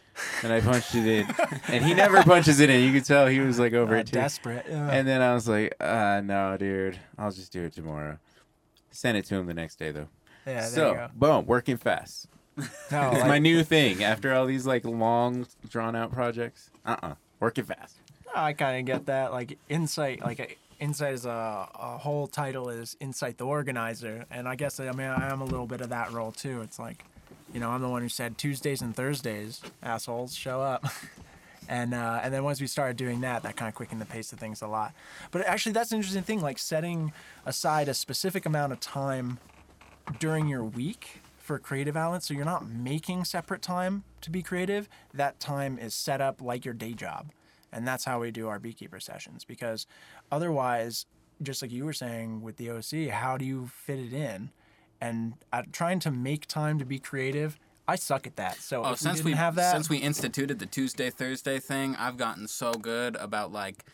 [0.43, 1.27] And I punched it in,
[1.69, 2.83] and he never punches it in.
[2.85, 4.13] You could tell he was like over Uh, it too.
[4.15, 4.67] desperate.
[4.69, 4.91] yeah.
[4.91, 8.19] And then I was like, uh, no, dude, I'll just do it tomorrow.
[8.91, 10.09] Send it to him the next day though.
[10.47, 12.27] yeah, there you so boom, working fast.
[12.91, 14.03] No, It's like- my new thing.
[14.03, 17.99] After all these like long, drawn out projects, uh, uh work it fast.
[18.35, 19.33] I kind of get that.
[19.33, 24.57] Like Incyte, like Incyte is a, a whole title is Incyte the organizer, and I
[24.57, 26.61] guess I mean I am a little bit of that role too.
[26.63, 27.05] It's like,
[27.53, 30.85] you know, I'm the one who said Tuesdays and Thursdays, assholes, show up.
[31.69, 34.33] And, uh, and then once we started doing that, that kind of quickened the pace
[34.33, 34.93] of things a lot.
[35.31, 36.41] But actually, that's an interesting thing.
[36.41, 37.13] Like setting
[37.47, 39.39] aside a specific amount of time
[40.19, 44.89] during your week for creative outlets so you're not making separate time to be creative
[45.15, 47.31] that time is set up like your day job
[47.73, 49.87] and that's how we do our beekeeper sessions because
[50.31, 51.07] otherwise
[51.43, 54.51] just like you were saying with the oc how do you fit it in
[55.01, 57.59] and uh, trying to make time to be creative
[57.89, 60.59] i suck at that so Oh, we since didn't we have that since we instituted
[60.59, 63.85] the Tuesday Thursday thing, I've gotten so good about like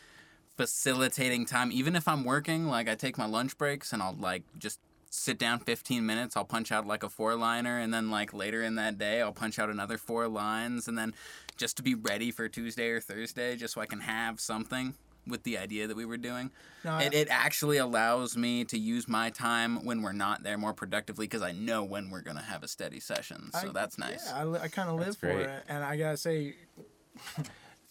[0.57, 1.71] facilitating time.
[1.71, 5.37] Even if I'm working, like I take my lunch breaks and I'll like just sit
[5.39, 6.35] down 15 minutes.
[6.37, 9.31] I'll punch out like a four liner, and then like later in that day, I'll
[9.33, 11.13] punch out another four lines, and then
[11.55, 14.93] just to be ready for Tuesday or Thursday, just so I can have something
[15.25, 16.51] with the idea that we were doing.
[16.85, 20.57] No, I- it, it actually allows me to use my time when we're not there
[20.57, 23.49] more productively because I know when we're gonna have a steady session.
[23.53, 24.23] So I- that's nice.
[24.27, 26.55] Yeah, I, li- I kind of live for it, and I gotta say,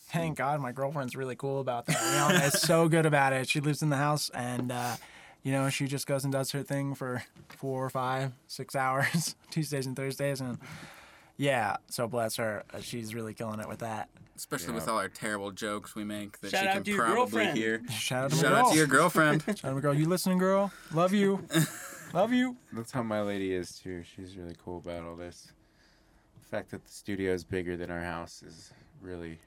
[0.09, 2.31] thank God my girlfriend's really cool about that.
[2.31, 3.49] You know, is so good about it.
[3.49, 4.97] She lives in the house, and uh,
[5.47, 9.87] you know, she just goes and does her thing for four, five, six hours, Tuesdays
[9.87, 10.59] and Thursdays, and
[11.37, 11.77] yeah.
[11.89, 14.09] So bless her, uh, she's really killing it with that.
[14.35, 17.05] Especially with all our terrible jokes we make that Shout she out can to your
[17.05, 17.57] probably girlfriend.
[17.59, 17.81] hear.
[17.91, 18.57] Shout out to my girlfriend.
[18.57, 19.43] Shout out to your girlfriend.
[19.47, 19.95] Shout out to my girl.
[19.95, 20.73] You listening, girl?
[20.93, 21.47] Love you.
[22.13, 22.57] Love you.
[22.73, 24.03] That's how my lady is too.
[24.03, 25.53] She's really cool about all this.
[26.43, 29.39] The fact that the studio is bigger than our house is really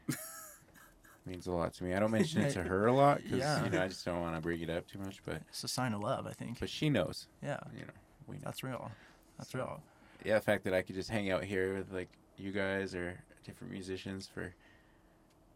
[1.30, 1.94] means a lot to me.
[1.94, 3.64] I don't mention it to her a lot because Yeah.
[3.64, 5.22] you know I just don't want to bring it up too much.
[5.26, 6.60] But It's a sign of love, I think.
[6.60, 7.28] but she knows.
[7.44, 7.94] Yeah, You know
[8.28, 8.42] we know.
[8.46, 8.92] that's real.
[9.38, 9.82] That's real.
[10.26, 13.18] Yeah, the fact that I could just hang out here with like you guys or
[13.46, 14.54] different musicians for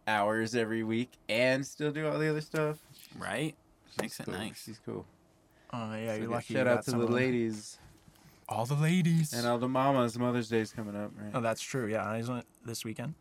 [0.07, 2.77] hours every week and still do all the other stuff.
[3.17, 3.55] right?
[3.91, 4.63] She's Makes it nice.
[4.63, 5.05] She's cool.
[5.71, 6.53] Oh yeah, So you're lucky.
[6.53, 7.79] you Shout out got to the ladies
[8.49, 9.33] All the ladies.
[9.33, 10.17] and all the mamas.
[10.19, 11.31] Mother's Day's coming up, right?
[11.33, 11.87] Oh, that's true.
[11.87, 13.15] Yeah, isn't it this weekend?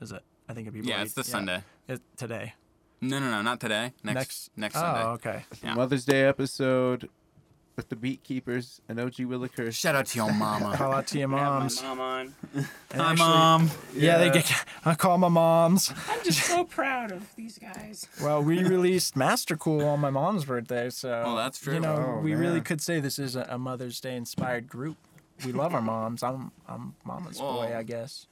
[0.00, 0.22] Is it?
[0.48, 0.86] I think it'd be.
[0.88, 1.04] Yeah, late.
[1.06, 1.62] it's this Sunday.
[1.88, 2.54] It, today.
[3.00, 3.92] No, no, no, not today.
[4.02, 4.50] Next, Next.
[4.56, 5.02] next, oh, Sunday.
[5.04, 5.44] okay.
[5.62, 5.74] Yeah.
[5.74, 7.08] Mother's Day episode
[7.76, 9.74] with the Beatkeepers and OG Willikers.
[9.74, 10.74] Shout out to your mama.
[10.76, 11.82] Call out to your Have my moms.
[11.82, 12.34] mom on.
[12.54, 13.70] And Hi, actually- mom.
[13.94, 14.50] Yeah, they get.
[14.84, 15.92] I call my moms.
[16.08, 18.06] I'm just so proud of these guys.
[18.22, 21.08] Well, we released Mastercool on my mom's birthday, so.
[21.26, 21.74] Well, that's true.
[21.74, 24.96] You know, Oh, we really could say this is a, a Mother's Day inspired group.
[25.44, 26.22] We love our moms.
[26.22, 28.28] I'm I'm mama's Well- boy, I guess.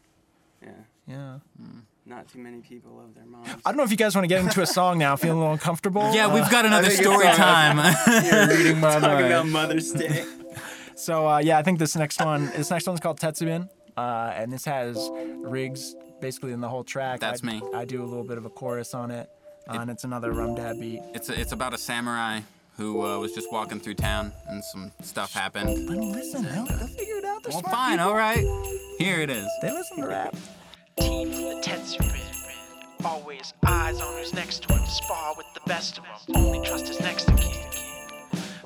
[0.62, 0.68] Yeah,
[1.06, 1.38] Yeah.
[1.60, 1.78] Hmm.
[2.04, 3.48] Not too many people love their moms.
[3.64, 5.14] I don't know if you guys want to get into a song now.
[5.14, 6.12] Feeling a little uncomfortable.
[6.12, 7.76] Yeah, Uh, we've got another story time.
[8.24, 9.46] You're reading my Talk about.
[9.46, 10.24] Mother's Day.
[10.94, 14.52] So uh, yeah, I think this next one, this next one's called Tetsubin, uh, and
[14.52, 17.18] this has Rigz basically in the whole track.
[17.18, 17.62] That's I, me.
[17.74, 19.28] I do a little bit of a chorus on it,
[19.68, 21.00] uh, and it's another Rum Dad beat.
[21.14, 22.40] it's a, it's about a samurai
[22.76, 25.88] who uh, was just walking through town and some stuff happened.
[25.88, 26.44] But listen.
[26.44, 27.42] They'll, they'll figure it out.
[27.42, 28.10] They're Well, smart fine, people.
[28.10, 28.44] all right.
[28.98, 29.48] Here it is.
[29.62, 30.36] They listen to rap.
[30.98, 32.20] Team from the Tetsubin.
[33.04, 34.86] Always eyes on who's next to him.
[34.86, 36.36] Spar with the best of them.
[36.36, 37.52] Only trust his next of kin.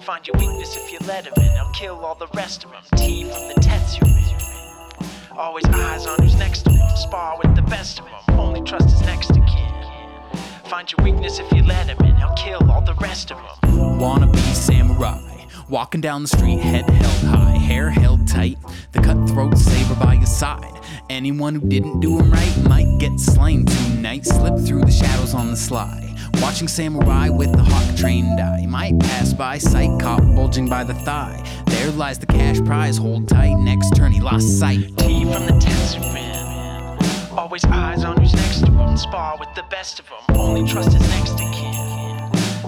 [0.02, 1.52] Find your weakness if you let him in.
[1.52, 2.82] He'll kill all the rest of them.
[2.96, 5.36] Team from the Tetsubin.
[5.36, 6.96] Always eyes on who's next to him.
[6.96, 8.38] Spar with the best of them.
[8.38, 10.40] Only trust his next of kin.
[10.64, 12.16] Find your weakness if you let him in.
[12.16, 13.98] He'll kill all the rest of them.
[13.98, 15.20] Wanna be samurai.
[15.68, 18.58] Walking down the street, head held high, hair held tight,
[18.92, 20.75] the cutthroat saber by your side.
[21.10, 24.26] Anyone who didn't do him right might get slain tonight.
[24.26, 26.14] Slip through the shadows on the sly.
[26.42, 28.66] Watching samurai with the hawk trained eye.
[28.66, 31.42] Might pass by sight, caught bulging by the thigh.
[31.66, 33.56] There lies the cash prize, hold tight.
[33.58, 34.96] Next turn, he lost sight.
[34.98, 37.32] Team from the Tetsubin.
[37.36, 38.96] Always eyes on who's next to him.
[38.96, 40.36] Spar with the best of them.
[40.36, 41.55] Only trust his next kin.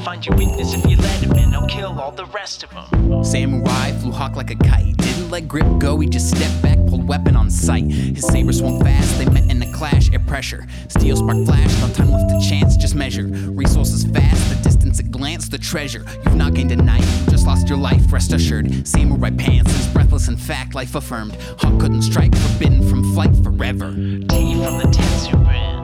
[0.04, 1.50] Find your weakness if you let him in.
[1.50, 3.24] He'll kill all the rest of them.
[3.24, 4.96] Samurai flew hawk like a kite.
[4.96, 7.90] Didn't let grip go, he just stepped back, pulled weapon on sight.
[7.90, 10.66] His saber swung fast, they met in a clash, air pressure.
[10.88, 13.26] Steel spark flash, no time left to chance, just measure.
[13.26, 16.04] Resources fast, the distance at glance, the treasure.
[16.24, 18.86] You've not gained a knife, you just lost your life, rest assured.
[18.86, 21.34] Samurai pants is breathless, in fact, life affirmed.
[21.58, 23.92] Hawk couldn't strike, forbidden from flight forever.
[23.92, 25.77] Team from the Tetsubin.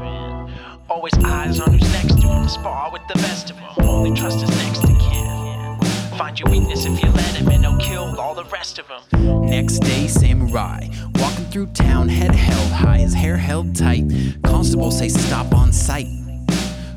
[0.90, 2.48] Always eyes on who's next to him.
[2.48, 3.88] Spar with the best of them.
[3.88, 6.18] Only trust his next of kin.
[6.18, 9.46] Find your weakness if you let him and He'll kill all the rest of them.
[9.46, 14.04] Next day, samurai walking through town, head held high, his hair held tight.
[14.44, 16.23] Constable say stop on sight.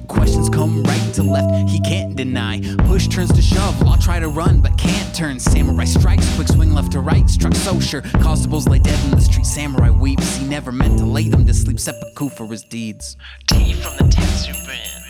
[0.07, 2.61] Questions come right to left, he can't deny.
[2.85, 5.39] Push turns to shove, law try to run, but can't turn.
[5.39, 8.01] Samurai strikes, quick swing left to right, struck so sure.
[8.21, 10.37] Constables lay dead in the street, samurai weeps.
[10.37, 13.17] He never meant to lay them to sleep, seppuku for his deeds.
[13.49, 15.03] T from the Tetsu brand.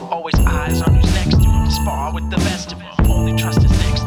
[0.00, 1.70] Always eyes on who's next to him.
[1.70, 3.10] Spar with the best of them.
[3.10, 4.05] Only trust his next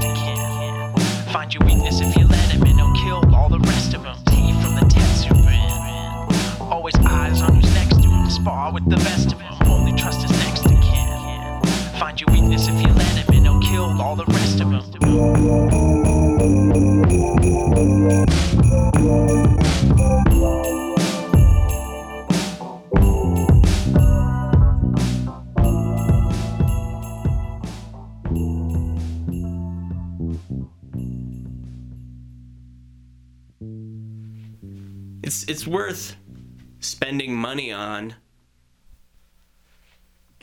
[37.49, 38.13] money on.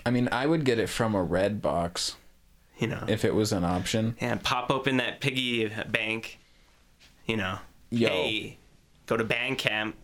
[0.05, 2.17] I mean, I would get it from a red box
[2.79, 4.17] You know, if it was an option.
[4.21, 6.39] and pop open that piggy bank.
[7.27, 7.59] You know,
[7.91, 8.09] Yo.
[8.09, 8.59] hey,
[9.07, 9.95] go to Bandcamp,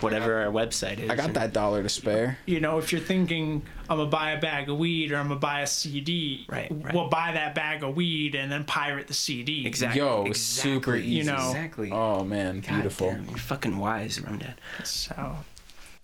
[0.00, 1.08] whatever our website is.
[1.10, 2.36] I got and- that dollar to spare.
[2.46, 5.40] You know, if you're thinking I'm gonna buy a bag of weed or I'm gonna
[5.40, 6.94] buy a CD, Right, right.
[6.94, 9.66] we'll buy that bag of weed and then pirate the CD.
[9.66, 10.00] Exactly.
[10.00, 11.08] Yo, exactly, super easy.
[11.16, 11.48] You know.
[11.50, 11.90] Exactly.
[11.90, 13.10] Oh man, God beautiful.
[13.10, 14.54] damn, you're fucking wise, Rum Dad.
[14.84, 15.36] So,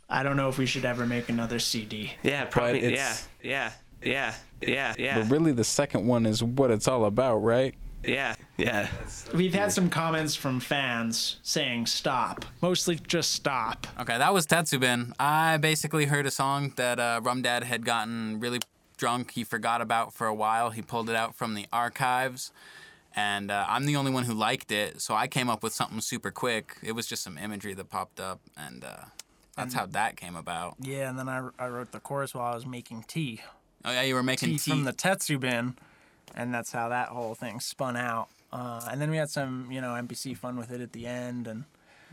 [0.08, 2.12] I don't know if we should ever make another CD.
[2.22, 2.82] Yeah, probably.
[2.82, 7.04] Yeah, it's- yeah, yeah, yeah, yeah, But really, the second one is what it's all
[7.04, 7.74] about, right?
[8.04, 8.88] yeah, yeah.
[9.34, 12.44] We've had some comments from fans saying stop.
[12.62, 13.86] Mostly just stop.
[13.98, 15.12] Okay, that was Tetsubin.
[15.18, 18.60] I basically heard a song that uh, Rum Dad had gotten really
[18.96, 19.32] drunk.
[19.32, 20.70] He forgot about for a while.
[20.70, 22.52] He pulled it out from the archives,
[23.16, 25.00] and uh, I'm the only one who liked it.
[25.00, 26.76] So I came up with something super quick.
[26.84, 29.06] It was just some imagery that popped up, and uh,
[29.56, 30.76] that's how that came about.
[30.80, 33.40] Yeah, and then I, I wrote the chorus while I was making tea.
[33.84, 34.70] Oh yeah, you were making Tea tea.
[34.70, 35.76] from the Tetsubin,
[36.34, 38.28] and that's how that whole thing spun out.
[38.52, 41.46] Uh, and then we had some, you know, MPC fun with it at the end,
[41.46, 41.64] and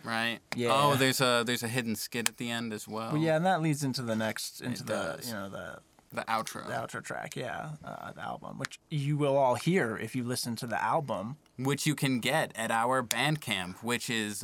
[0.03, 0.39] right.
[0.55, 0.69] Yeah.
[0.71, 3.13] Oh, there's a there's a hidden skit at the end as well.
[3.13, 5.27] well, yeah, and that leads into the next, into It the, does.
[5.27, 5.79] you know, the
[6.13, 10.15] The outro, the outro track, yeah, uh, the album, which you will all hear if
[10.15, 11.37] you listen to the album.
[11.57, 14.43] which you can get at our Bandcamp, which is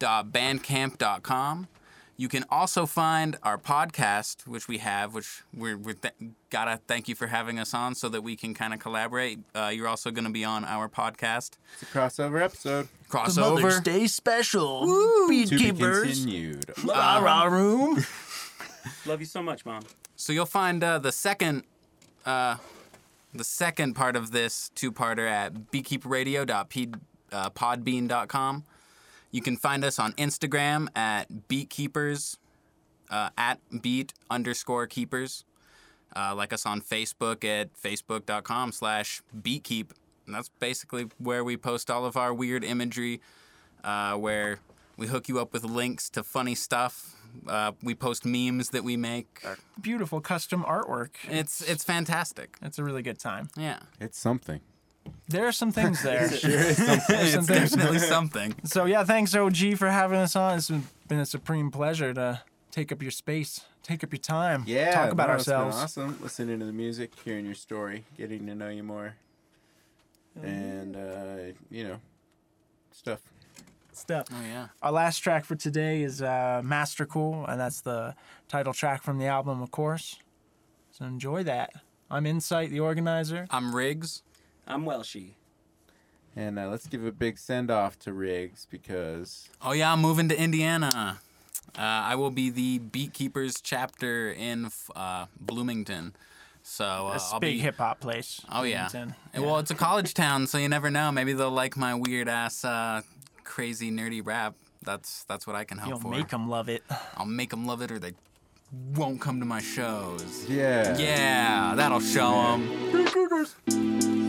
[0.00, 1.68] beatkeepersnm.bandcamp.com.
[2.16, 6.12] You can also find our podcast, which we have, which we're, we're th-
[6.50, 9.38] gotta thank you for having us on so that we can kind of collaborate.
[9.54, 12.88] Uh, you're also gonna be on our podcast, It's a crossover episode.
[13.08, 13.82] crossover.
[13.82, 16.66] Day special, To be Beatkeepers, continued.
[16.84, 18.04] rah rah room.
[19.06, 19.82] Love you so much, mom.
[20.16, 21.62] So you'll find uh, the second,
[22.26, 22.56] uh,
[23.32, 28.64] the second part of this two-parter at beatkeepradio.podbean.com.
[29.30, 32.36] You can find us on Instagram at beatkeepers,
[33.10, 35.44] uh, at beat underscore keepers.
[36.16, 39.90] Uh, like us on Facebook at facebook.com slash beatkeep.
[40.26, 43.20] And that's basically where we post all of our weird imagery,
[43.84, 44.58] uh, where
[44.96, 47.14] we hook you up with links to funny stuff.
[47.46, 49.44] Uh, we post memes that we make.
[49.80, 51.10] Beautiful custom artwork.
[51.28, 52.56] It's it's fantastic.
[52.60, 53.48] It's a really good time.
[53.56, 54.60] Yeah, It's something.
[55.28, 56.24] There are some things there.
[56.32, 56.42] it's
[57.32, 57.70] some things.
[57.72, 58.54] definitely something.
[58.64, 60.58] So yeah, thanks OG for having us on.
[60.58, 60.70] It's
[61.08, 64.92] been a supreme pleasure to take up your space, take up your time, Yeah.
[64.92, 65.76] talk about no, it's been ourselves.
[65.76, 69.14] awesome listening to the music, hearing your story, getting to know you more,
[70.42, 71.96] and uh, you know,
[72.92, 73.20] stuff.
[73.92, 74.26] Stuff.
[74.32, 74.68] Oh yeah.
[74.82, 78.14] Our last track for today is uh, Mastercool, and that's the
[78.48, 80.18] title track from the album, of course.
[80.92, 81.72] So enjoy that.
[82.10, 83.46] I'm Incyte, the organizer.
[83.50, 84.22] I'm Rigz.
[84.70, 85.32] I'm Welshy.
[86.36, 90.28] And uh, let's give a big send off to Rigz because Oh yeah, I'm moving
[90.28, 91.18] to Indiana.
[91.76, 96.14] Uh, I will be the Beatkeepers chapter in uh, Bloomington.
[96.62, 97.58] So uh, This I'll big be.
[97.60, 98.40] hip hop place.
[98.50, 98.88] Oh yeah.
[98.88, 99.14] Bloomington.
[99.34, 101.10] And, Well, it's a college town, so you never know.
[101.10, 103.02] Maybe they'll like my weird ass, uh,
[103.44, 104.54] crazy nerdy rap.
[104.82, 106.10] That's that's what I can hope You'll for.
[106.10, 106.82] make them love it.
[107.16, 108.12] I'll make them love it, or they
[108.94, 110.46] won't come to my shows.
[110.48, 114.19] yeah, Yeah, that'll show them.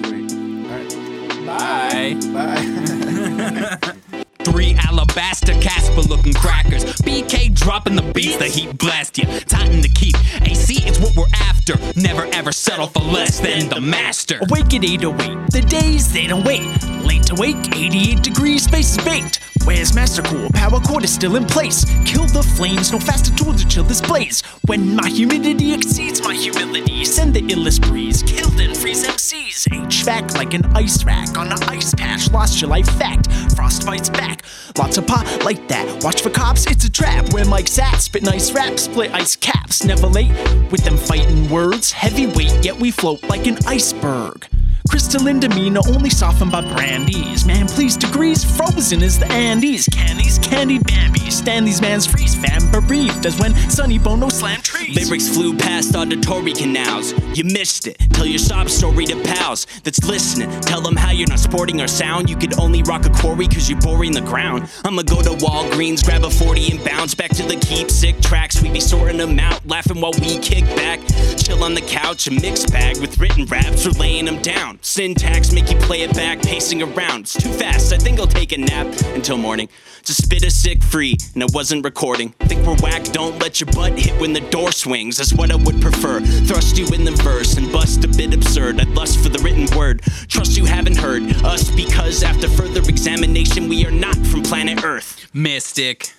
[1.45, 2.17] Bye.
[2.33, 3.93] bye.
[4.43, 6.85] Three alabaster Casper looking crackers.
[7.01, 9.25] BK dropping the beats, the heat blast you.
[9.41, 10.15] Tighten the keep.
[10.41, 11.75] AC, it's what we're after.
[11.99, 14.39] Never ever settle for less than the master.
[14.49, 16.65] Awake at 808, the days they don't wait.
[17.05, 19.39] Late to wake, 88 degrees, space is baked.
[19.65, 20.49] Where's Master Cool?
[20.53, 21.85] Power cord is still in place.
[22.03, 24.41] Kill the flames, no faster tool to chill this blaze.
[24.65, 28.23] When my humidity exceeds my humility, send the illest breeze.
[28.23, 29.67] Kill then freeze MCs.
[29.67, 32.31] HVAC like an ice rack on an ice patch.
[32.31, 33.31] Lost your life fact.
[33.55, 34.43] Frost fights back.
[34.77, 36.03] Lots of pot like that.
[36.03, 37.31] Watch for cops, it's a trap.
[37.31, 39.83] Where Mike's at, spit nice raps, split ice caps.
[39.83, 40.31] Never late
[40.71, 41.91] with them fighting words.
[41.91, 44.47] Heavyweight, yet we float like an iceberg.
[44.89, 47.45] Crystalline demeanor only softened by brandies.
[47.45, 49.87] Man, please degrees frozen as the Andes.
[49.91, 51.19] Candies, candied Bambi.
[51.19, 54.95] these man's freeze, fam bereaved as when Sonny Bono slammed trees.
[54.95, 57.13] Lyrics flew past auditory canals.
[57.37, 57.97] You missed it.
[58.11, 60.49] Tell your sob story to pals that's listening.
[60.61, 62.29] Tell them how you're not sporting our sound.
[62.29, 64.69] You could only rock a quarry cause you're boring the ground.
[64.85, 68.61] I'ma go to Walgreens, grab a 40 and bounce back to the keepsick tracks.
[68.61, 70.99] We be sorting them out, laughing while we kick back.
[71.37, 74.70] Chill on the couch, a mixed bag with written raps, or laying them down.
[74.81, 77.21] Syntax make you play it back, pacing around.
[77.21, 79.69] It's too fast, I think I'll take a nap until morning.
[80.03, 82.29] Just spit a sick free, and I wasn't recording.
[82.41, 85.17] Think we're whack, don't let your butt hit when the door swings.
[85.17, 86.21] That's what I would prefer.
[86.21, 88.79] Thrust you in the verse and bust a bit absurd.
[88.79, 90.01] I'd lust for the written word.
[90.27, 95.29] Trust you haven't heard us because after further examination, we are not from planet Earth.
[95.33, 96.13] Mystic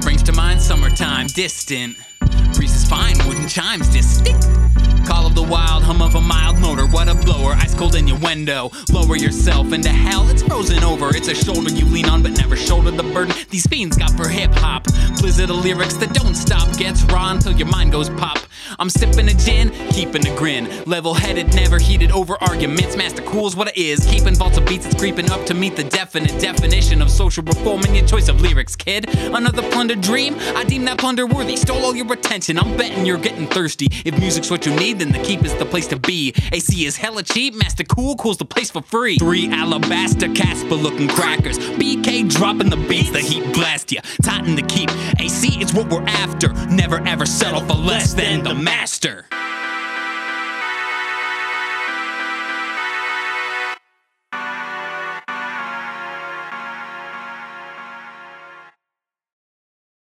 [0.00, 1.96] brings to mind summertime, distant.
[2.54, 4.48] Breeze is fine, wooden chimes distinct.
[5.06, 6.86] Call of the wild, hum of a mild motor.
[6.86, 8.70] What a blower, ice cold innuendo.
[8.92, 11.16] Lower yourself into hell, it's frozen over.
[11.16, 13.34] It's a shoulder you lean on, but never shoulder the burden.
[13.48, 14.84] These fiends got for hip hop.
[15.18, 16.76] Blizzard of lyrics that don't stop.
[16.76, 18.38] Gets raw until your mind goes pop.
[18.78, 20.68] I'm sipping a gin, keeping a grin.
[20.84, 22.96] Level headed, never heated over arguments.
[22.96, 24.04] Master cool's what it is.
[24.06, 27.82] Keeping vaults of beats, it's creeping up to meet the definite definition of social reform
[27.86, 29.08] in your choice of lyrics, kid.
[29.08, 30.36] Another plunder dream?
[30.54, 31.56] I deem that plunder worthy.
[31.56, 32.58] Stole all your attention.
[32.58, 33.88] I'm betting you're getting thirsty.
[34.04, 36.34] If music's what you need, then the keep is the place to be.
[36.52, 37.54] AC is hella cheap.
[37.54, 39.18] Master cool, cool's the place for free.
[39.18, 41.58] Three alabaster Casper looking crackers.
[41.58, 44.00] BK dropping the beats, the heat blast ya.
[44.22, 44.90] Tighten the keep.
[45.20, 46.52] AC is what we're after.
[46.68, 49.26] Never ever settle for less than the master.